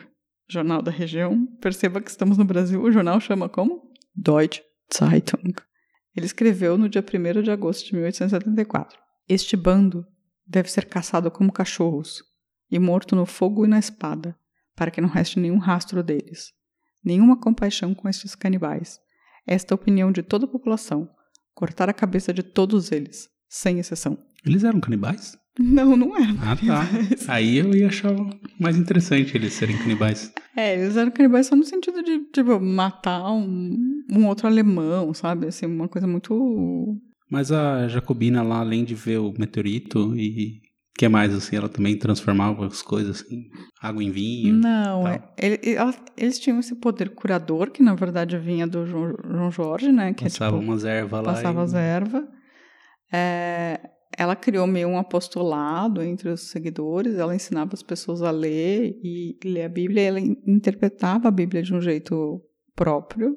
jornal 0.47 0.83
da 0.83 0.91
região, 0.91 1.47
perceba 1.59 1.99
que 1.99 2.11
estamos 2.11 2.37
no 2.37 2.45
Brasil, 2.45 2.79
o 2.83 2.91
jornal 2.91 3.19
chama 3.19 3.49
como? 3.49 3.91
Deutsche 4.15 4.61
Zeitung. 4.95 5.55
Ele 6.15 6.27
escreveu 6.27 6.77
no 6.77 6.87
dia 6.87 7.03
1 7.03 7.41
de 7.41 7.49
agosto 7.49 7.87
de 7.87 7.95
1874. 7.95 8.95
Este 9.27 9.57
bando 9.57 10.05
deve 10.45 10.69
ser 10.69 10.85
caçado 10.85 11.31
como 11.31 11.51
cachorros 11.51 12.23
e 12.69 12.77
morto 12.77 13.15
no 13.15 13.25
fogo 13.25 13.65
e 13.65 13.67
na 13.67 13.79
espada, 13.79 14.37
para 14.75 14.91
que 14.91 15.01
não 15.01 15.09
reste 15.09 15.39
nenhum 15.39 15.57
rastro 15.57 16.03
deles. 16.03 16.53
Nenhuma 17.03 17.41
compaixão 17.41 17.95
com 17.95 18.07
estes 18.07 18.35
canibais. 18.35 18.99
Esta 19.47 19.73
é 19.73 19.75
a 19.75 19.81
opinião 19.81 20.11
de 20.11 20.21
toda 20.21 20.45
a 20.45 20.47
população. 20.47 21.09
Cortar 21.55 21.89
a 21.89 21.93
cabeça 21.93 22.31
de 22.31 22.43
todos 22.43 22.91
eles, 22.91 23.27
sem 23.49 23.79
exceção. 23.79 24.15
Eles 24.45 24.63
eram 24.63 24.79
canibais? 24.79 25.35
Não, 25.59 25.95
não 25.95 26.17
é. 26.17 26.21
Ah, 26.41 26.55
tá. 26.55 27.31
Aí 27.33 27.57
eu 27.57 27.75
ia 27.75 27.87
achar 27.87 28.11
mais 28.59 28.75
interessante 28.77 29.35
eles 29.37 29.53
serem 29.53 29.77
canibais. 29.77 30.33
É, 30.55 30.73
eles 30.79 30.97
eram 30.97 31.11
canibais 31.11 31.47
só 31.47 31.55
no 31.55 31.63
sentido 31.63 32.01
de, 32.03 32.19
tipo, 32.31 32.59
matar 32.59 33.31
um, 33.31 33.77
um 34.11 34.25
outro 34.27 34.47
alemão, 34.47 35.13
sabe? 35.13 35.47
Assim, 35.47 35.65
uma 35.65 35.87
coisa 35.87 36.07
muito. 36.07 36.99
Mas 37.29 37.51
a 37.51 37.87
Jacobina 37.87 38.41
lá, 38.43 38.59
além 38.59 38.83
de 38.83 38.95
ver 38.95 39.17
o 39.19 39.33
meteorito 39.37 40.15
e 40.17 40.61
que 40.95 41.07
mais, 41.09 41.33
assim, 41.33 41.55
ela 41.55 41.67
também 41.69 41.97
transformava 41.97 42.67
as 42.67 42.81
coisas, 42.83 43.21
assim, 43.21 43.45
água 43.81 44.03
em 44.03 44.11
vinho. 44.11 44.55
Não, 44.55 45.07
é, 45.07 45.23
ele- 45.37 45.59
ele- 45.63 45.75
ela- 45.75 45.95
eles 46.15 46.37
tinham 46.37 46.59
esse 46.59 46.75
poder 46.75 47.09
curador, 47.15 47.71
que 47.71 47.81
na 47.81 47.95
verdade 47.95 48.37
vinha 48.37 48.67
do 48.67 48.85
João, 48.85 49.15
João 49.27 49.51
Jorge, 49.51 49.91
né? 49.91 50.13
Que 50.13 50.25
é, 50.25 50.27
Passava 50.29 50.55
tipo, 50.57 50.69
umas 50.69 50.85
ervas 50.85 51.25
lá. 51.25 51.33
passava 51.33 51.61
e- 51.61 51.63
as 51.63 51.73
ervas. 51.73 52.23
É, 53.11 53.79
ela 54.17 54.35
criou 54.35 54.67
meio 54.67 54.87
um 54.87 54.97
apostolado 54.97 56.01
entre 56.01 56.29
os 56.29 56.49
seguidores, 56.49 57.15
ela 57.15 57.35
ensinava 57.35 57.71
as 57.73 57.83
pessoas 57.83 58.21
a 58.21 58.31
ler 58.31 58.97
e 59.03 59.37
ler 59.43 59.63
a 59.63 59.69
Bíblia, 59.69 60.01
ela 60.01 60.19
in- 60.19 60.37
interpretava 60.47 61.27
a 61.27 61.31
Bíblia 61.31 61.61
de 61.63 61.73
um 61.73 61.81
jeito 61.81 62.41
próprio. 62.75 63.35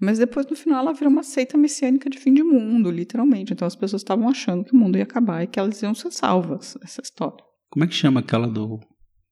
Mas 0.00 0.18
depois, 0.18 0.46
no 0.46 0.54
final, 0.54 0.80
ela 0.80 0.92
virou 0.92 1.10
uma 1.12 1.24
seita 1.24 1.58
messiânica 1.58 2.08
de 2.08 2.18
fim 2.18 2.32
de 2.32 2.42
mundo, 2.42 2.88
literalmente. 2.90 3.52
Então 3.52 3.66
as 3.66 3.74
pessoas 3.74 4.02
estavam 4.02 4.28
achando 4.28 4.64
que 4.64 4.72
o 4.72 4.76
mundo 4.76 4.96
ia 4.96 5.02
acabar 5.02 5.42
e 5.42 5.46
que 5.48 5.58
elas 5.58 5.82
iam 5.82 5.94
ser 5.94 6.12
salvas, 6.12 6.78
essa 6.82 7.00
história. 7.02 7.44
Como 7.68 7.84
é 7.84 7.88
que 7.88 7.94
chama 7.94 8.20
aquela 8.20 8.46
do. 8.46 8.78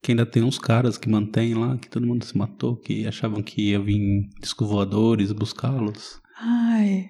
Que 0.01 0.11
ainda 0.11 0.25
tem 0.25 0.43
uns 0.43 0.59
caras 0.59 0.97
que 0.97 1.09
mantêm 1.09 1.55
lá, 1.55 1.77
que 1.77 1.89
todo 1.89 2.05
mundo 2.05 2.23
se 2.23 2.37
matou, 2.37 2.75
que 2.75 3.07
achavam 3.07 3.41
que 3.41 3.69
ia 3.69 3.79
vir 3.79 4.27
disco 4.41 4.65
voadores 4.65 5.31
buscá-los. 5.31 6.19
Ai, 6.39 7.05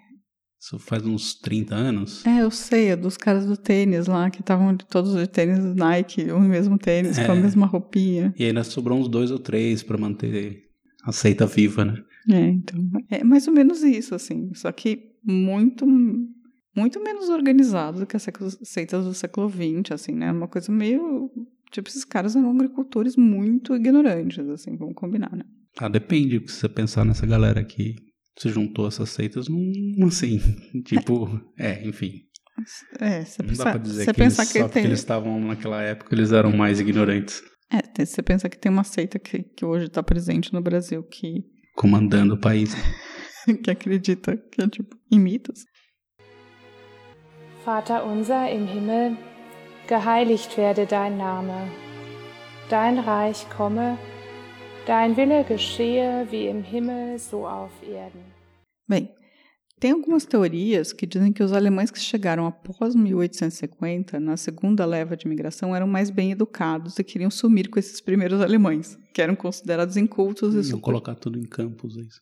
Isso 0.60 0.80
faz 0.80 1.06
uns 1.06 1.36
30 1.36 1.76
anos. 1.76 2.26
é, 2.26 2.42
eu 2.42 2.50
sei, 2.52 2.88
é 2.90 2.96
dos 2.96 3.16
caras 3.16 3.46
do 3.46 3.56
tênis 3.56 4.08
lá, 4.08 4.30
que 4.30 4.42
estavam 4.42 4.76
de 4.76 4.86
todos 4.86 5.16
de 5.16 5.28
tênis 5.28 5.76
Nike, 5.76 6.32
o 6.32 6.40
mesmo 6.40 6.78
tênis, 6.78 7.18
com 7.20 7.32
a 7.32 7.36
É. 7.36 7.42
mesma 7.42 7.66
roupinha. 7.68 8.34
E 8.38 8.44
ainda 8.46 8.64
sobrou 8.64 9.00
uns 9.00 9.08
dois 9.08 9.30
ou 9.32 9.38
três 9.40 9.84
pra 9.84 9.98
manter 9.98 10.64
a 11.04 11.12
seita 11.12 11.46
viva, 11.46 11.86
né? 11.86 12.04
É, 12.30 12.42
então, 12.50 12.80
é 13.10 13.24
mais 13.24 13.48
ou 13.48 13.54
menos 13.54 13.84
isso, 13.84 14.14
assim. 14.16 14.52
Só 14.56 14.72
que 14.72 15.12
muito, 15.24 15.86
muito 16.76 17.02
menos 17.04 17.30
organizado 17.30 18.00
do 18.00 18.06
que 18.08 18.18
as 18.18 18.28
seitas 18.64 19.06
do 19.06 19.14
século 19.14 19.50
XX, 19.50 19.92
assim, 19.94 20.12
né? 20.14 20.32
Uma 20.32 20.48
coisa 20.48 20.72
meio. 20.72 21.32
Tipo, 21.72 21.90
esses 21.90 22.04
caras 22.06 22.36
eram 22.36 22.50
agricultores 22.52 23.16
muito 23.16 23.76
ignorantes, 23.76 24.48
assim, 24.50 24.76
vamos 24.78 24.96
combinar, 24.96 25.36
né? 25.36 25.44
Ah, 25.78 25.90
depende, 25.90 26.42
se 26.48 26.56
você 26.62 26.70
pensar 26.70 27.06
nessa 27.06 27.26
galera 27.28 27.64
que 27.64 27.96
se 28.38 28.50
juntou 28.50 28.86
a 28.86 28.88
essas 28.90 29.10
seitas, 29.10 29.48
não 29.50 30.08
assim, 30.08 30.40
tipo, 30.86 31.28
é, 31.58 31.86
enfim. 31.88 32.22
É, 33.00 33.24
você 33.24 33.42
Não 33.44 33.50
pensa, 33.50 33.64
dá 33.66 33.72
pra 33.72 33.80
dizer 33.80 34.06
você 34.06 34.14
que 34.14 34.22
eles, 34.22 34.36
pensar 34.36 34.46
só 34.46 34.52
que 34.54 34.60
porque 34.60 34.74
tem. 34.74 34.86
eles 34.86 35.00
estavam 35.00 35.40
naquela 35.40 35.82
época, 35.82 36.14
eles 36.16 36.32
eram 36.32 36.52
mais 36.56 36.80
ignorantes, 36.80 37.42
É, 37.72 38.06
você 38.06 38.22
pensa 38.24 38.48
que 38.50 38.58
tem 38.58 38.72
uma 38.72 38.84
seita 38.84 39.20
que, 39.20 39.44
que 39.44 39.66
hoje 39.66 39.86
está 39.86 40.02
presente 40.02 40.54
no 40.54 40.62
Brasil 40.62 41.04
que, 41.04 41.44
comandando 41.76 42.34
o 42.36 42.40
país. 42.40 42.74
que 43.64 43.70
acredita 43.72 44.36
que 44.38 44.62
é 44.62 44.68
tipo 44.68 44.96
em 45.12 45.20
mitos. 45.20 45.64
Vater 47.66 48.06
unser 48.08 48.54
im 48.56 48.66
Himmel, 48.66 49.18
geheiligt 49.88 50.58
werde 50.58 50.86
dein 50.86 51.18
Name. 51.18 51.70
Dein 52.70 53.00
Reich 53.00 53.46
komme, 53.56 53.98
dein 54.88 55.18
Wille 55.18 55.44
geschehe 55.44 56.26
wie 56.32 56.48
im 56.48 56.64
Himmel 56.64 57.20
so 57.20 57.46
auf 57.46 57.72
Erden. 57.84 58.24
Bem, 58.88 59.10
tem 59.80 59.92
algumas 59.92 60.26
teorias 60.26 60.94
que 60.94 61.06
dizem 61.06 61.34
que 61.34 61.44
os 61.44 61.52
alemães 61.52 61.92
que 61.92 62.00
chegaram 62.00 62.46
após 62.46 62.96
1850, 62.96 64.20
na 64.20 64.38
segunda 64.38 64.86
leva 64.86 65.18
de 65.18 65.28
imigração, 65.28 65.76
eram 65.76 65.88
mais 65.88 66.10
bem 66.10 66.32
educados 66.32 66.98
e 66.98 67.04
queriam 67.04 67.30
sumir 67.30 67.70
com 67.70 67.78
esses 67.78 68.00
primeiros 68.00 68.40
alemães, 68.40 68.98
que 69.14 69.22
eram 69.22 69.36
considerados 69.36 69.98
incultos 69.98 70.54
e 70.54 70.58
Iam 70.58 70.64
super... 70.64 70.82
colocar 70.82 71.16
tudo 71.16 71.38
em 71.38 71.46
campos, 71.46 71.98
é 71.98 72.02
isso. 72.02 72.22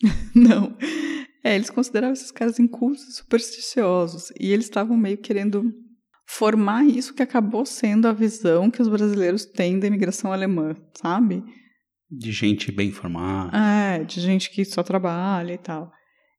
Não. 0.34 0.76
É, 1.42 1.56
eles 1.56 1.70
consideravam 1.70 2.12
esses 2.12 2.30
caras 2.30 2.58
incultos 2.58 3.02
e 3.08 3.12
supersticiosos. 3.12 4.32
E 4.38 4.52
eles 4.52 4.66
estavam 4.66 4.96
meio 4.96 5.18
querendo 5.18 5.72
formar 6.28 6.84
isso 6.84 7.14
que 7.14 7.22
acabou 7.22 7.64
sendo 7.64 8.06
a 8.06 8.12
visão 8.12 8.70
que 8.70 8.82
os 8.82 8.88
brasileiros 8.88 9.44
têm 9.44 9.78
da 9.78 9.86
imigração 9.86 10.32
alemã, 10.32 10.74
sabe? 10.94 11.42
De 12.10 12.32
gente 12.32 12.70
bem 12.70 12.92
formada. 12.92 13.56
É, 13.56 14.04
de 14.04 14.20
gente 14.20 14.50
que 14.50 14.64
só 14.64 14.82
trabalha 14.82 15.52
e 15.52 15.58
tal. 15.58 15.92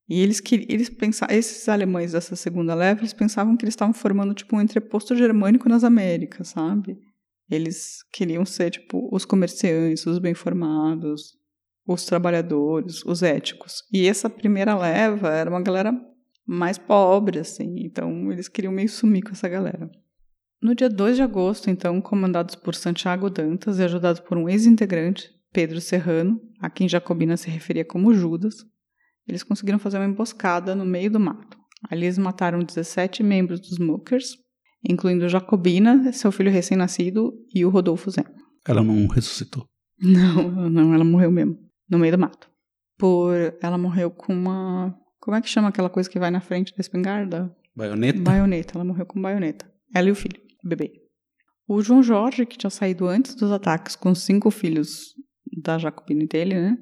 E 0.10 0.22
eles 0.22 0.40
que 0.40 0.66
eles 0.70 0.90
pensavam, 0.90 1.36
esses 1.36 1.68
alemães 1.68 2.14
dessa 2.14 2.36
segunda 2.36 2.74
leva, 2.74 3.02
eles 3.02 3.14
pensavam 3.14 3.58
que 3.58 3.66
eles 3.66 3.74
estavam 3.74 3.94
formando 3.94 4.34
tipo 4.34 4.56
um 4.56 4.62
entreposto 4.62 5.16
germânico 5.16 5.68
nas 5.68 5.84
Américas, 5.84 6.50
sabe? 6.50 6.98
Eles 7.50 8.04
queriam 8.14 8.46
ser 8.46 8.72
tipo 8.72 9.10
os 9.14 9.26
comerciantes, 9.26 10.06
os 10.06 10.20
bem 10.20 10.34
formados, 10.34 11.34
os 11.86 12.06
trabalhadores, 12.06 13.04
os 13.06 13.22
éticos. 13.22 13.84
E 13.92 14.08
essa 14.08 14.30
primeira 14.30 14.78
leva 14.78 15.30
era 15.30 15.50
uma 15.50 15.62
galera 15.62 15.94
mais 16.46 16.78
pobre 16.78 17.40
assim, 17.40 17.76
então 17.80 18.32
eles 18.32 18.48
queriam 18.48 18.72
meio 18.72 18.88
sumir 18.88 19.24
com 19.24 19.32
essa 19.32 19.50
galera. 19.50 19.90
No 20.62 20.74
dia 20.74 20.90
2 20.90 21.18
de 21.18 21.22
agosto, 21.22 21.70
então, 21.70 22.02
comandados 22.02 22.56
por 22.56 22.74
Santiago 22.74 23.30
Dantas 23.30 23.78
e 23.78 23.84
ajudados 23.84 24.22
por 24.22 24.38
um 24.38 24.50
ex-integrante, 24.50 25.30
Pedro 25.52 25.82
Serrano, 25.82 26.40
a 26.60 26.70
quem 26.70 26.88
Jacobina 26.88 27.38
se 27.38 27.50
referia 27.50 27.86
como 27.86 28.14
Judas, 28.14 28.56
eles 29.28 29.44
conseguiram 29.44 29.80
fazer 29.80 29.98
uma 29.98 30.06
emboscada 30.06 30.74
no 30.76 30.86
meio 30.86 31.12
do 31.12 31.20
mato. 31.20 31.58
Ali 31.90 32.06
eles 32.06 32.18
mataram 32.18 32.60
17 32.60 33.22
membros 33.24 33.60
dos 33.60 33.78
Mookers, 33.78 34.38
incluindo 34.88 35.30
Jacobina, 35.30 36.12
seu 36.14 36.32
filho 36.32 36.52
recém-nascido, 36.52 37.34
e 37.54 37.66
o 37.66 37.70
Rodolfo 37.70 38.10
Zema. 38.10 38.32
Ela 38.68 38.84
não 38.84 39.08
ressuscitou. 39.08 39.66
Não, 40.00 40.70
não, 40.70 40.94
ela 40.94 41.04
morreu 41.04 41.32
mesmo, 41.32 41.58
no 41.90 42.00
meio 42.00 42.14
do 42.14 42.20
mato. 42.20 42.50
Por 42.98 43.34
ela 43.62 43.78
morreu 43.78 44.10
com 44.12 44.34
uma, 44.34 44.96
como 45.20 45.36
é 45.36 45.42
que 45.42 45.50
chama 45.50 45.70
aquela 45.70 45.90
coisa 45.90 46.10
que 46.10 46.20
vai 46.20 46.32
na 46.32 46.40
frente 46.40 46.74
da 46.76 46.82
espingarda? 46.82 47.54
Baioneta? 47.76 48.20
Baioneta, 48.20 48.74
ela 48.76 48.86
morreu 48.86 49.06
com 49.06 49.22
baioneta. 49.22 49.70
Ela 49.94 50.08
e 50.08 50.12
o 50.12 50.16
filho, 50.16 50.40
o 50.64 50.68
bebê. 50.68 50.92
O 51.68 51.82
João 51.82 52.02
Jorge, 52.02 52.46
que 52.46 52.58
tinha 52.58 52.70
saído 52.70 53.08
antes 53.08 53.36
dos 53.36 53.52
ataques 53.52 53.96
com 53.96 54.16
cinco 54.16 54.50
filhos 54.50 55.14
da 55.62 55.78
Jacobina 55.78 56.26
dele, 56.26 56.56
né? 56.56 56.78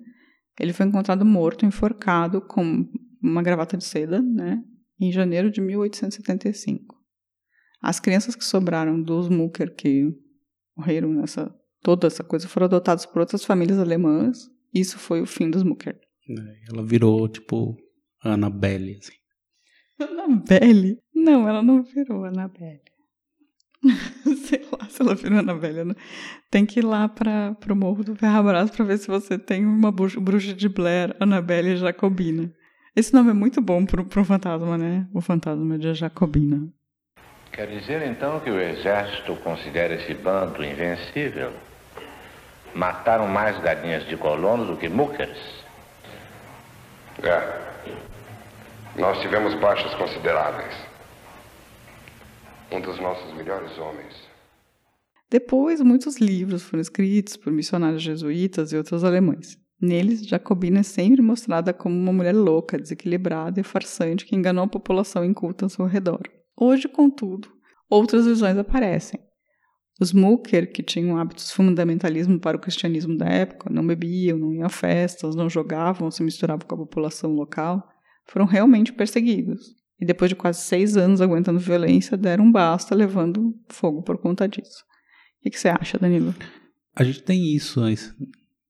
Ele 0.59 0.73
foi 0.73 0.85
encontrado 0.85 1.25
morto, 1.25 1.65
enforcado 1.65 2.41
com 2.41 2.85
uma 3.21 3.41
gravata 3.41 3.77
de 3.77 3.83
seda, 3.83 4.21
né? 4.21 4.63
Em 4.99 5.11
janeiro 5.11 5.51
de 5.51 5.61
1875. 5.61 6.95
As 7.81 7.99
crianças 7.99 8.35
que 8.35 8.43
sobraram 8.43 9.01
dos 9.01 9.29
Mucker 9.29 9.75
que 9.75 10.09
morreram 10.77 11.13
nessa 11.13 11.53
toda 11.81 12.07
essa 12.07 12.23
coisa 12.23 12.47
foram 12.47 12.65
adotadas 12.65 13.05
por 13.05 13.19
outras 13.19 13.45
famílias 13.45 13.77
alemãs. 13.77 14.49
Isso 14.73 14.97
foi 14.97 15.21
o 15.21 15.25
fim 15.25 15.49
dos 15.49 15.63
Mucker. 15.63 15.99
Ela 16.67 16.83
virou, 16.83 17.27
tipo, 17.27 17.77
Annabelle, 18.23 18.97
assim. 18.97 19.13
Annabelle? 19.99 20.97
Não, 21.13 21.47
ela 21.47 21.61
não 21.61 21.83
virou 21.83 22.25
Annabelle. 22.25 22.81
Sei 24.45 24.65
lá 24.71 24.87
se 24.89 25.01
ela 25.01 25.15
virou 25.15 25.39
Annabelle. 25.39 25.83
né? 25.83 25.95
Tem 26.49 26.65
que 26.65 26.79
ir 26.79 26.85
lá 26.85 27.07
para 27.07 27.53
pro 27.55 27.75
Morro 27.75 28.03
do 28.03 28.15
Ferrabras 28.15 28.71
para 28.71 28.85
ver 28.85 28.97
se 28.97 29.07
você 29.07 29.37
tem 29.37 29.65
uma 29.65 29.91
bruxa, 29.91 30.19
bruxa 30.19 30.53
de 30.53 30.69
Blair, 30.69 31.15
Annabelle 31.19 31.77
Jacobina. 31.77 32.51
Esse 32.95 33.13
nome 33.13 33.31
é 33.31 33.33
muito 33.33 33.61
bom 33.61 33.85
pro, 33.85 34.05
pro 34.05 34.23
fantasma, 34.23 34.77
né? 34.77 35.05
O 35.13 35.19
fantasma 35.19 35.77
de 35.77 35.93
Jacobina. 35.93 36.69
Quer 37.51 37.67
dizer 37.67 38.01
então 38.07 38.39
que 38.39 38.49
o 38.49 38.59
exército 38.59 39.35
considera 39.37 39.95
esse 39.95 40.13
bando 40.13 40.63
invencível? 40.63 41.51
Mataram 42.73 43.27
mais 43.27 43.57
galinhas 43.61 44.05
de 44.07 44.17
colono 44.17 44.65
do 44.65 44.77
que 44.77 44.89
muckers? 44.89 45.63
É. 47.23 47.65
Nós 48.97 49.19
tivemos 49.21 49.53
baixas 49.55 49.93
consideráveis. 49.95 50.84
Um 52.71 52.81
dos 52.81 52.99
nossos 52.99 53.33
melhores 53.35 53.77
homens. 53.77 54.13
Depois, 55.29 55.81
muitos 55.81 56.17
livros 56.17 56.63
foram 56.63 56.81
escritos 56.81 57.37
por 57.37 57.51
missionários 57.51 58.01
jesuítas 58.01 58.71
e 58.71 58.77
outros 58.77 59.03
alemães. 59.03 59.57
Neles, 59.81 60.25
Jacobina 60.25 60.79
é 60.79 60.83
sempre 60.83 61.21
mostrada 61.21 61.73
como 61.73 61.95
uma 61.95 62.13
mulher 62.13 62.33
louca, 62.33 62.77
desequilibrada 62.77 63.59
e 63.59 63.63
farsante 63.63 64.25
que 64.25 64.35
enganou 64.35 64.63
a 64.63 64.69
população 64.69 65.25
inculta 65.25 65.65
ao 65.65 65.69
seu 65.69 65.85
redor. 65.85 66.21
Hoje, 66.55 66.87
contudo, 66.87 67.49
outras 67.89 68.25
visões 68.25 68.57
aparecem. 68.57 69.19
Os 69.99 70.11
Mucker, 70.11 70.71
que 70.71 70.83
tinham 70.83 71.17
hábitos 71.17 71.51
fundamentalismo 71.51 72.39
para 72.39 72.57
o 72.57 72.59
cristianismo 72.59 73.17
da 73.17 73.27
época, 73.27 73.69
não 73.69 73.85
bebiam, 73.85 74.37
não 74.37 74.53
iam 74.53 74.65
a 74.65 74.69
festas, 74.69 75.35
não 75.35 75.49
jogavam, 75.49 76.11
se 76.11 76.23
misturavam 76.23 76.67
com 76.67 76.75
a 76.75 76.79
população 76.79 77.31
local, 77.31 77.87
foram 78.25 78.45
realmente 78.45 78.91
perseguidos. 78.91 79.84
E 79.99 80.05
depois 80.05 80.29
de 80.29 80.35
quase 80.35 80.61
seis 80.61 80.97
anos 80.97 81.21
aguentando 81.21 81.59
violência, 81.59 82.17
deram 82.17 82.45
um 82.45 82.51
basta, 82.51 82.93
levando 82.93 83.55
fogo 83.69 84.01
por 84.01 84.17
conta 84.17 84.47
disso. 84.47 84.83
O 85.39 85.49
que, 85.49 85.57
você 85.57 85.69
acha, 85.69 85.97
Danilo? 85.97 86.33
A 86.95 87.03
gente 87.03 87.21
tem 87.23 87.55
isso 87.55 87.81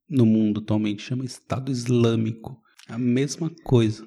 no 0.09 0.25
mundo 0.25 0.59
atualmente, 0.59 1.01
chama 1.01 1.25
Estado 1.25 1.71
Islâmico. 1.71 2.57
A 2.87 2.99
mesma 2.99 3.51
coisa. 3.63 4.05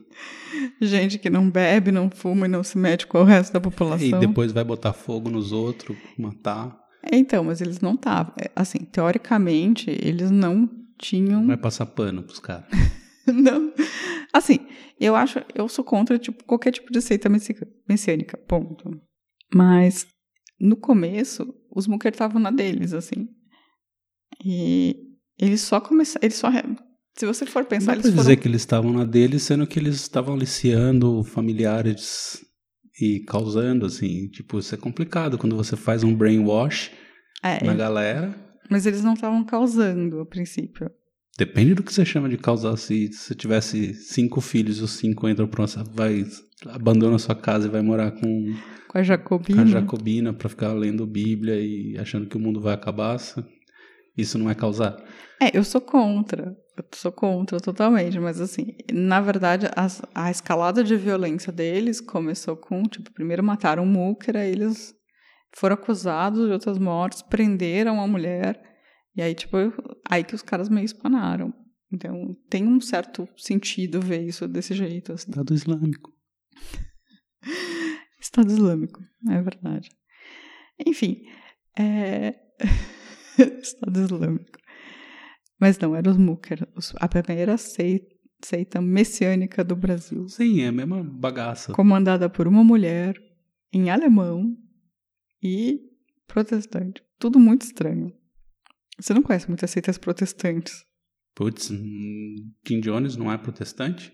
Gente 0.80 1.18
que 1.18 1.28
não 1.28 1.50
bebe, 1.50 1.90
não 1.90 2.08
fuma 2.08 2.46
e 2.46 2.48
não 2.48 2.62
se 2.62 2.78
mete 2.78 3.06
com 3.06 3.18
o 3.20 3.24
resto 3.24 3.52
da 3.52 3.60
população. 3.60 4.06
E 4.06 4.26
depois 4.26 4.52
vai 4.52 4.62
botar 4.62 4.92
fogo 4.92 5.28
nos 5.28 5.50
outros, 5.50 5.96
matar. 6.16 6.78
É, 7.02 7.16
Então, 7.16 7.42
mas 7.42 7.60
eles 7.60 7.80
não 7.80 7.94
estavam. 7.94 8.32
É, 8.40 8.50
Assim, 8.54 8.78
teoricamente, 8.78 9.90
eles 9.90 10.30
não 10.30 10.70
tinham. 10.96 11.46
Vai 11.46 11.56
passar 11.56 11.86
pano 11.86 12.22
pros 12.22 12.38
caras. 12.38 12.66
não. 13.26 13.72
Assim, 14.32 14.58
eu 15.00 15.16
acho. 15.16 15.38
Eu 15.54 15.68
sou 15.68 15.84
contra 15.84 16.18
tipo, 16.18 16.44
qualquer 16.44 16.70
tipo 16.72 16.92
de 16.92 17.00
seita 17.00 17.28
messi- 17.28 17.54
messiânica. 17.88 18.36
Ponto. 18.36 19.00
Mas, 19.54 20.06
no 20.60 20.76
começo, 20.76 21.54
os 21.74 21.86
Mucker 21.86 22.12
estavam 22.12 22.40
na 22.40 22.50
deles, 22.50 22.92
assim. 22.92 23.26
E 24.44 24.94
eles 25.38 25.60
só 25.62 25.80
começaram. 25.80 26.24
Eles 26.24 26.36
só. 26.36 26.50
Se 27.18 27.26
você 27.26 27.44
for 27.46 27.62
Não 27.62 27.68
pensar, 27.68 27.86
dá 27.92 27.92
eles 27.94 28.06
foram. 28.10 28.16
dizer 28.22 28.36
que 28.36 28.46
eles 28.48 28.60
estavam 28.62 28.92
na 28.92 29.04
deles, 29.04 29.42
sendo 29.42 29.66
que 29.66 29.78
eles 29.78 29.96
estavam 29.96 30.34
aliciando 30.34 31.24
familiares 31.24 32.44
e 33.00 33.20
causando, 33.20 33.86
assim. 33.86 34.28
Tipo, 34.28 34.58
isso 34.58 34.74
é 34.74 34.78
complicado 34.78 35.36
quando 35.38 35.56
você 35.56 35.76
faz 35.76 36.04
um 36.04 36.14
brainwash 36.14 36.92
É, 37.42 37.64
na 37.64 37.74
galera. 37.74 38.38
Mas 38.70 38.84
eles 38.86 39.02
não 39.02 39.14
estavam 39.14 39.42
causando 39.44 40.20
a 40.20 40.26
princípio. 40.26 40.90
Depende 41.38 41.72
do 41.74 41.82
que 41.84 41.94
você 41.94 42.04
chama 42.04 42.28
de 42.28 42.36
causar. 42.36 42.76
Se 42.76 43.12
você 43.12 43.34
tivesse 43.34 43.94
cinco 43.94 44.40
filhos 44.40 44.80
e 44.80 44.82
os 44.82 44.90
cinco 44.90 45.28
entram 45.28 45.46
pra 45.46 45.62
uma, 45.62 45.84
vai 45.94 46.26
abandona 46.66 47.14
a 47.16 47.18
sua 47.20 47.36
casa 47.36 47.68
e 47.68 47.70
vai 47.70 47.80
morar 47.80 48.10
com, 48.10 48.20
Com 48.88 48.98
a 48.98 49.00
com 49.00 49.04
Jacobina. 49.04 49.62
a 49.62 49.66
Jacobina 49.66 50.32
pra 50.32 50.48
ficar 50.48 50.72
lendo 50.72 51.06
Bíblia 51.06 51.54
e 51.60 51.96
achando 51.96 52.26
que 52.26 52.36
o 52.36 52.40
mundo 52.40 52.60
vai 52.60 52.74
acabar. 52.74 53.16
Isso 54.16 54.36
não 54.36 54.50
é 54.50 54.54
causar. 54.54 54.96
É, 55.40 55.56
eu 55.56 55.62
sou 55.62 55.80
contra. 55.80 56.56
Eu 56.76 56.84
sou 56.94 57.12
contra 57.12 57.60
totalmente, 57.60 58.18
mas 58.18 58.40
assim, 58.40 58.74
na 58.92 59.20
verdade, 59.20 59.68
as- 59.76 60.02
a 60.14 60.30
escalada 60.32 60.82
de 60.82 60.96
violência 60.96 61.52
deles 61.52 62.00
começou 62.00 62.56
com, 62.56 62.82
tipo, 62.82 63.12
primeiro 63.12 63.42
mataram 63.44 63.84
o 63.84 63.86
Mucker, 63.86 64.36
aí 64.36 64.50
eles 64.50 64.92
foram 65.56 65.74
acusados 65.74 66.46
de 66.46 66.52
outras 66.52 66.78
mortes, 66.78 67.22
prenderam 67.22 68.00
a 68.00 68.06
mulher, 68.08 68.60
e 69.18 69.22
aí, 69.22 69.34
tipo, 69.34 69.56
aí 70.08 70.22
que 70.22 70.34
os 70.36 70.42
caras 70.42 70.68
meio 70.68 70.84
espanaram. 70.84 71.52
Então, 71.92 72.36
tem 72.48 72.64
um 72.66 72.80
certo 72.80 73.28
sentido 73.36 74.00
ver 74.00 74.22
isso 74.22 74.46
desse 74.46 74.74
jeito, 74.74 75.12
assim. 75.12 75.30
Estado 75.30 75.52
Islâmico. 75.54 76.12
Estado 78.20 78.50
Islâmico, 78.50 79.00
é 79.28 79.42
verdade. 79.42 79.90
Enfim, 80.86 81.22
é... 81.78 82.34
Estado 83.60 84.00
Islâmico. 84.00 84.58
Mas 85.60 85.78
não, 85.78 85.96
eram 85.96 86.12
os 86.12 86.18
Mucker, 86.18 86.68
os- 86.76 86.94
a 86.96 87.08
primeira 87.08 87.56
seita, 87.56 88.06
seita 88.44 88.80
messiânica 88.80 89.64
do 89.64 89.74
Brasil. 89.74 90.28
Sim, 90.28 90.60
é 90.60 90.68
a 90.68 90.72
mesma 90.72 91.02
bagaça. 91.02 91.72
Comandada 91.72 92.28
por 92.28 92.46
uma 92.46 92.62
mulher, 92.62 93.16
em 93.72 93.90
alemão 93.90 94.56
e 95.42 95.80
protestante. 96.26 97.02
Tudo 97.18 97.38
muito 97.40 97.62
estranho. 97.62 98.12
Você 99.00 99.14
não 99.14 99.22
conhece 99.22 99.48
muitas 99.48 99.70
seitas 99.70 99.96
protestantes? 99.98 100.84
Putz, 101.34 101.70
hum, 101.70 102.34
Kim 102.64 102.80
Jones 102.80 103.16
não 103.16 103.30
é 103.30 103.38
protestante? 103.38 104.12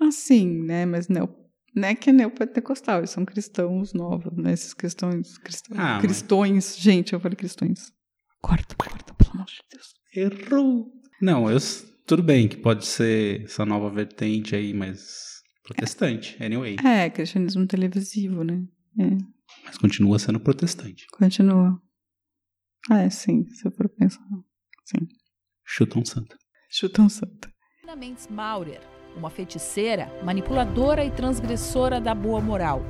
Assim, 0.00 0.62
né? 0.64 0.86
Mas 0.86 1.08
neo, 1.08 1.28
não 1.74 1.88
é 1.88 1.94
que 1.94 2.10
é 2.10 2.12
neopentecostal, 2.12 2.98
eles 2.98 3.10
são 3.10 3.24
cristãos 3.24 3.92
novos, 3.92 4.32
né? 4.36 4.52
Esses 4.52 4.74
cristãos. 4.74 5.36
Cristãos, 5.38 5.78
Ah, 5.78 5.94
mas- 5.94 6.02
cristões. 6.02 6.76
Gente, 6.78 7.12
eu 7.12 7.20
falei 7.20 7.36
cristões. 7.36 7.92
Corta, 8.40 8.74
corta, 8.74 9.14
pelo 9.14 9.30
amor 9.32 9.46
de 9.46 9.60
Deus. 9.70 9.94
Errou. 10.14 10.90
Não, 11.20 11.50
eu, 11.50 11.58
tudo 12.06 12.22
bem 12.22 12.48
que 12.48 12.56
pode 12.56 12.84
ser 12.86 13.42
essa 13.44 13.64
nova 13.64 13.88
vertente 13.90 14.56
aí, 14.56 14.74
mas 14.74 15.40
protestante, 15.62 16.36
anyway. 16.42 16.76
É, 16.84 17.08
cristianismo 17.08 17.66
televisivo, 17.66 18.42
né? 18.42 18.64
É, 18.98 19.16
Mas 19.64 19.78
continua 19.78 20.18
sendo 20.18 20.40
protestante. 20.40 21.06
continua. 21.12 21.80
Ah, 22.90 23.02
é, 23.02 23.10
sim, 23.10 23.46
se 23.48 23.66
eu 23.66 23.70
for 23.70 23.88
pensar. 23.88 24.22
Sim. 24.84 25.06
Chutam 25.64 26.04
santa. 26.04 26.36
Chutão 26.68 27.08
santa. 27.08 27.52
Ana 27.84 27.94
Mendes 27.94 28.26
Maurer, 28.26 28.80
uma 29.16 29.30
feiticeira, 29.30 30.10
manipuladora 30.24 31.04
e 31.04 31.10
transgressora 31.10 32.00
da 32.00 32.14
boa 32.14 32.40
moral. 32.40 32.82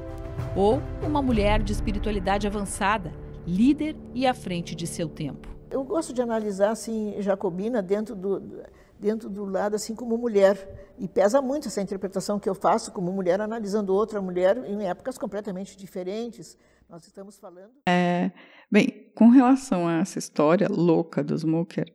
Ou 0.56 0.80
uma 1.02 1.20
mulher 1.20 1.62
de 1.62 1.72
espiritualidade 1.72 2.46
avançada, 2.46 3.12
líder 3.46 3.96
e 4.14 4.26
à 4.26 4.32
frente 4.32 4.74
de 4.74 4.86
seu 4.86 5.08
tempo. 5.08 5.48
Eu 5.70 5.84
gosto 5.84 6.12
de 6.12 6.22
analisar 6.22 6.70
assim 6.70 7.14
Jacobina 7.20 7.82
dentro 7.82 8.14
do 8.14 8.62
dentro 8.98 9.28
do 9.28 9.44
lado 9.44 9.74
assim 9.74 9.96
como 9.96 10.16
mulher 10.16 10.94
e 10.96 11.08
pesa 11.08 11.42
muito 11.42 11.66
essa 11.66 11.82
interpretação 11.82 12.38
que 12.38 12.48
eu 12.48 12.54
faço 12.54 12.92
como 12.92 13.10
mulher 13.10 13.40
analisando 13.40 13.92
outra 13.92 14.22
mulher 14.22 14.56
em 14.64 14.86
épocas 14.86 15.18
completamente 15.18 15.76
diferentes. 15.76 16.56
Nós 16.92 17.06
estamos 17.06 17.38
falando 17.38 17.72
É, 17.88 18.30
bem, 18.70 19.10
com 19.14 19.30
relação 19.30 19.88
a 19.88 19.94
essa 19.94 20.18
história 20.18 20.68
louca 20.68 21.24
dos 21.24 21.42
Mucker, 21.42 21.86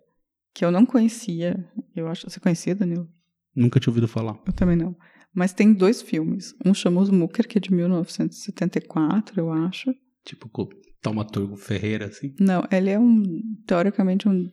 que 0.55 0.65
eu 0.65 0.71
não 0.71 0.87
conhecia, 0.87 1.63
eu 1.95 2.07
acho. 2.07 2.27
Você 2.27 2.39
conhecia, 2.39 2.73
Danilo? 2.73 3.07
Nunca 3.55 3.79
tinha 3.79 3.91
ouvido 3.91 4.07
falar. 4.07 4.41
Eu 4.43 4.53
também 4.53 4.75
não. 4.75 4.97
Mas 5.31 5.53
tem 5.53 5.71
dois 5.71 6.01
filmes. 6.01 6.55
Um 6.65 6.73
chama 6.73 6.99
Os 6.99 7.11
Mucker, 7.11 7.47
que 7.47 7.59
é 7.59 7.61
de 7.61 7.71
1974, 7.71 9.39
eu 9.39 9.51
acho. 9.51 9.93
Tipo, 10.25 10.49
com 10.49 10.63
o 10.63 10.69
Taumaturgo 10.99 11.55
Ferreira, 11.55 12.07
assim. 12.07 12.33
Não, 12.39 12.63
ele 12.71 12.89
é 12.89 12.97
um, 12.97 13.23
teoricamente, 13.67 14.27
um, 14.27 14.51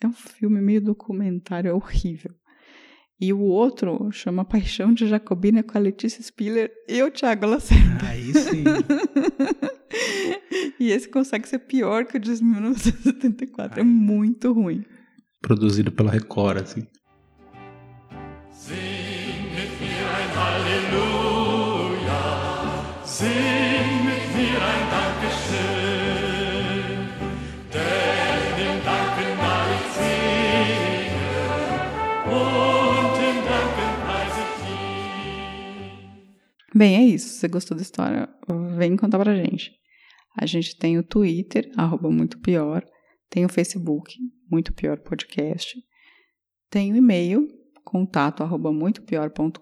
é 0.00 0.06
um 0.06 0.12
filme 0.12 0.60
meio 0.60 0.80
documentário, 0.80 1.68
é 1.68 1.74
horrível. 1.74 2.32
E 3.22 3.32
o 3.32 3.38
outro 3.38 4.10
chama 4.10 4.44
Paixão 4.44 4.92
de 4.92 5.06
Jacobina 5.06 5.62
com 5.62 5.78
a 5.78 5.80
Letícia 5.80 6.20
Spiller 6.20 6.72
e 6.88 7.00
o 7.04 7.08
Thiago 7.08 7.46
Lacerda. 7.46 8.04
Aí 8.08 8.34
sim. 8.34 8.64
e 10.80 10.90
esse 10.90 11.08
consegue 11.08 11.48
ser 11.48 11.60
pior 11.60 12.04
que 12.04 12.16
o 12.16 12.20
de 12.20 12.42
1974. 12.42 13.78
É 13.78 13.84
muito 13.84 14.52
ruim. 14.52 14.84
Produzido 15.40 15.92
pela 15.92 16.10
Record, 16.10 16.62
assim. 16.62 16.84
Singet 18.50 19.70
mir 19.80 20.04
ein 20.04 20.28
Halleluja, 20.34 21.44
sing 23.04 23.61
Bem, 36.82 36.96
é 36.96 37.04
isso. 37.04 37.28
Se 37.28 37.38
você 37.38 37.46
gostou 37.46 37.76
da 37.76 37.82
história, 37.84 38.28
vem 38.76 38.96
contar 38.96 39.16
pra 39.16 39.36
gente. 39.36 39.70
A 40.36 40.44
gente 40.46 40.76
tem 40.76 40.98
o 40.98 41.04
Twitter, 41.04 41.70
arroba 41.76 42.10
muito 42.10 42.40
pior. 42.40 42.84
Tem 43.30 43.44
o 43.44 43.48
Facebook, 43.48 44.12
muito 44.50 44.74
pior 44.74 44.98
podcast. 44.98 45.80
Tem 46.68 46.92
o 46.92 46.96
e-mail, 46.96 47.46
contato 47.84 48.42
arroba 48.42 48.72
muitopior.com.br 48.72 49.52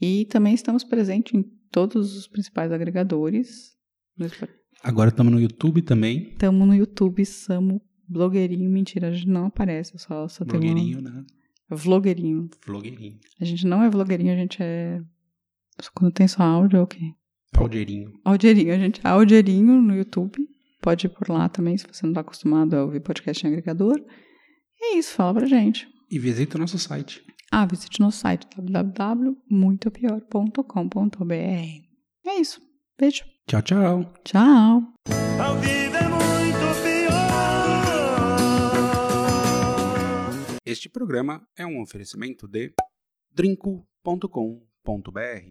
e 0.00 0.24
também 0.24 0.54
estamos 0.54 0.82
presentes 0.82 1.32
em 1.32 1.44
todos 1.70 2.16
os 2.16 2.26
principais 2.26 2.72
agregadores. 2.72 3.76
Agora 4.82 5.10
estamos 5.10 5.32
no 5.32 5.40
YouTube 5.40 5.82
também. 5.82 6.30
Estamos 6.30 6.66
no 6.66 6.74
YouTube, 6.74 7.24
somos 7.24 7.80
blogueirinho. 8.08 8.68
Mentira, 8.68 9.06
a 9.06 9.12
gente 9.12 9.28
não 9.28 9.46
aparece, 9.46 9.96
só, 9.98 10.26
só 10.26 10.44
tem 10.44 10.58
Blogueirinho, 10.58 10.98
uma... 10.98 11.10
né? 11.10 11.24
Vlogueirinho. 11.70 12.50
Vlogueirinho. 12.66 13.20
A 13.40 13.44
gente 13.44 13.64
não 13.68 13.84
é 13.84 13.88
vlogueirinho, 13.88 14.32
a 14.32 14.36
gente 14.36 14.60
é... 14.60 15.00
Quando 15.94 16.12
tem 16.12 16.26
só 16.26 16.42
áudio, 16.42 16.78
é 16.78 16.82
o 16.82 16.86
quê? 16.86 17.12
Audeirinho. 17.56 18.12
Audeirinho, 18.24 18.74
a 18.74 18.78
gente 18.78 19.00
audeirinho 19.04 19.80
no 19.80 19.94
YouTube. 19.94 20.38
Pode 20.80 21.06
ir 21.06 21.10
por 21.10 21.28
lá 21.28 21.48
também, 21.48 21.76
se 21.76 21.86
você 21.86 22.04
não 22.04 22.12
está 22.12 22.20
acostumado 22.20 22.74
a 22.74 22.84
ouvir 22.84 23.00
podcast 23.00 23.44
em 23.44 23.50
agregador. 23.50 23.98
E 24.80 24.94
é 24.94 24.98
isso, 24.98 25.14
fala 25.14 25.34
pra 25.34 25.46
gente. 25.46 25.88
E 26.10 26.18
visita 26.18 26.56
o 26.56 26.60
nosso 26.60 26.78
site. 26.78 27.22
Ah, 27.50 27.66
visite 27.66 28.00
nosso 28.00 28.18
site 28.18 28.46
www.muitopior.com.br. 28.56 31.34
É 32.26 32.40
isso. 32.40 32.60
Beijo. 32.98 33.24
Tchau, 33.46 33.62
tchau. 33.62 34.14
Tchau. 34.24 34.82
A 35.40 35.54
vida 35.54 35.98
é 35.98 36.08
muito 36.08 36.82
pior. 36.82 37.08
Este 40.64 40.88
programa 40.88 41.42
é 41.56 41.66
um 41.66 41.80
oferecimento 41.80 42.46
de 42.46 42.72
drinco.com.br 43.34 45.50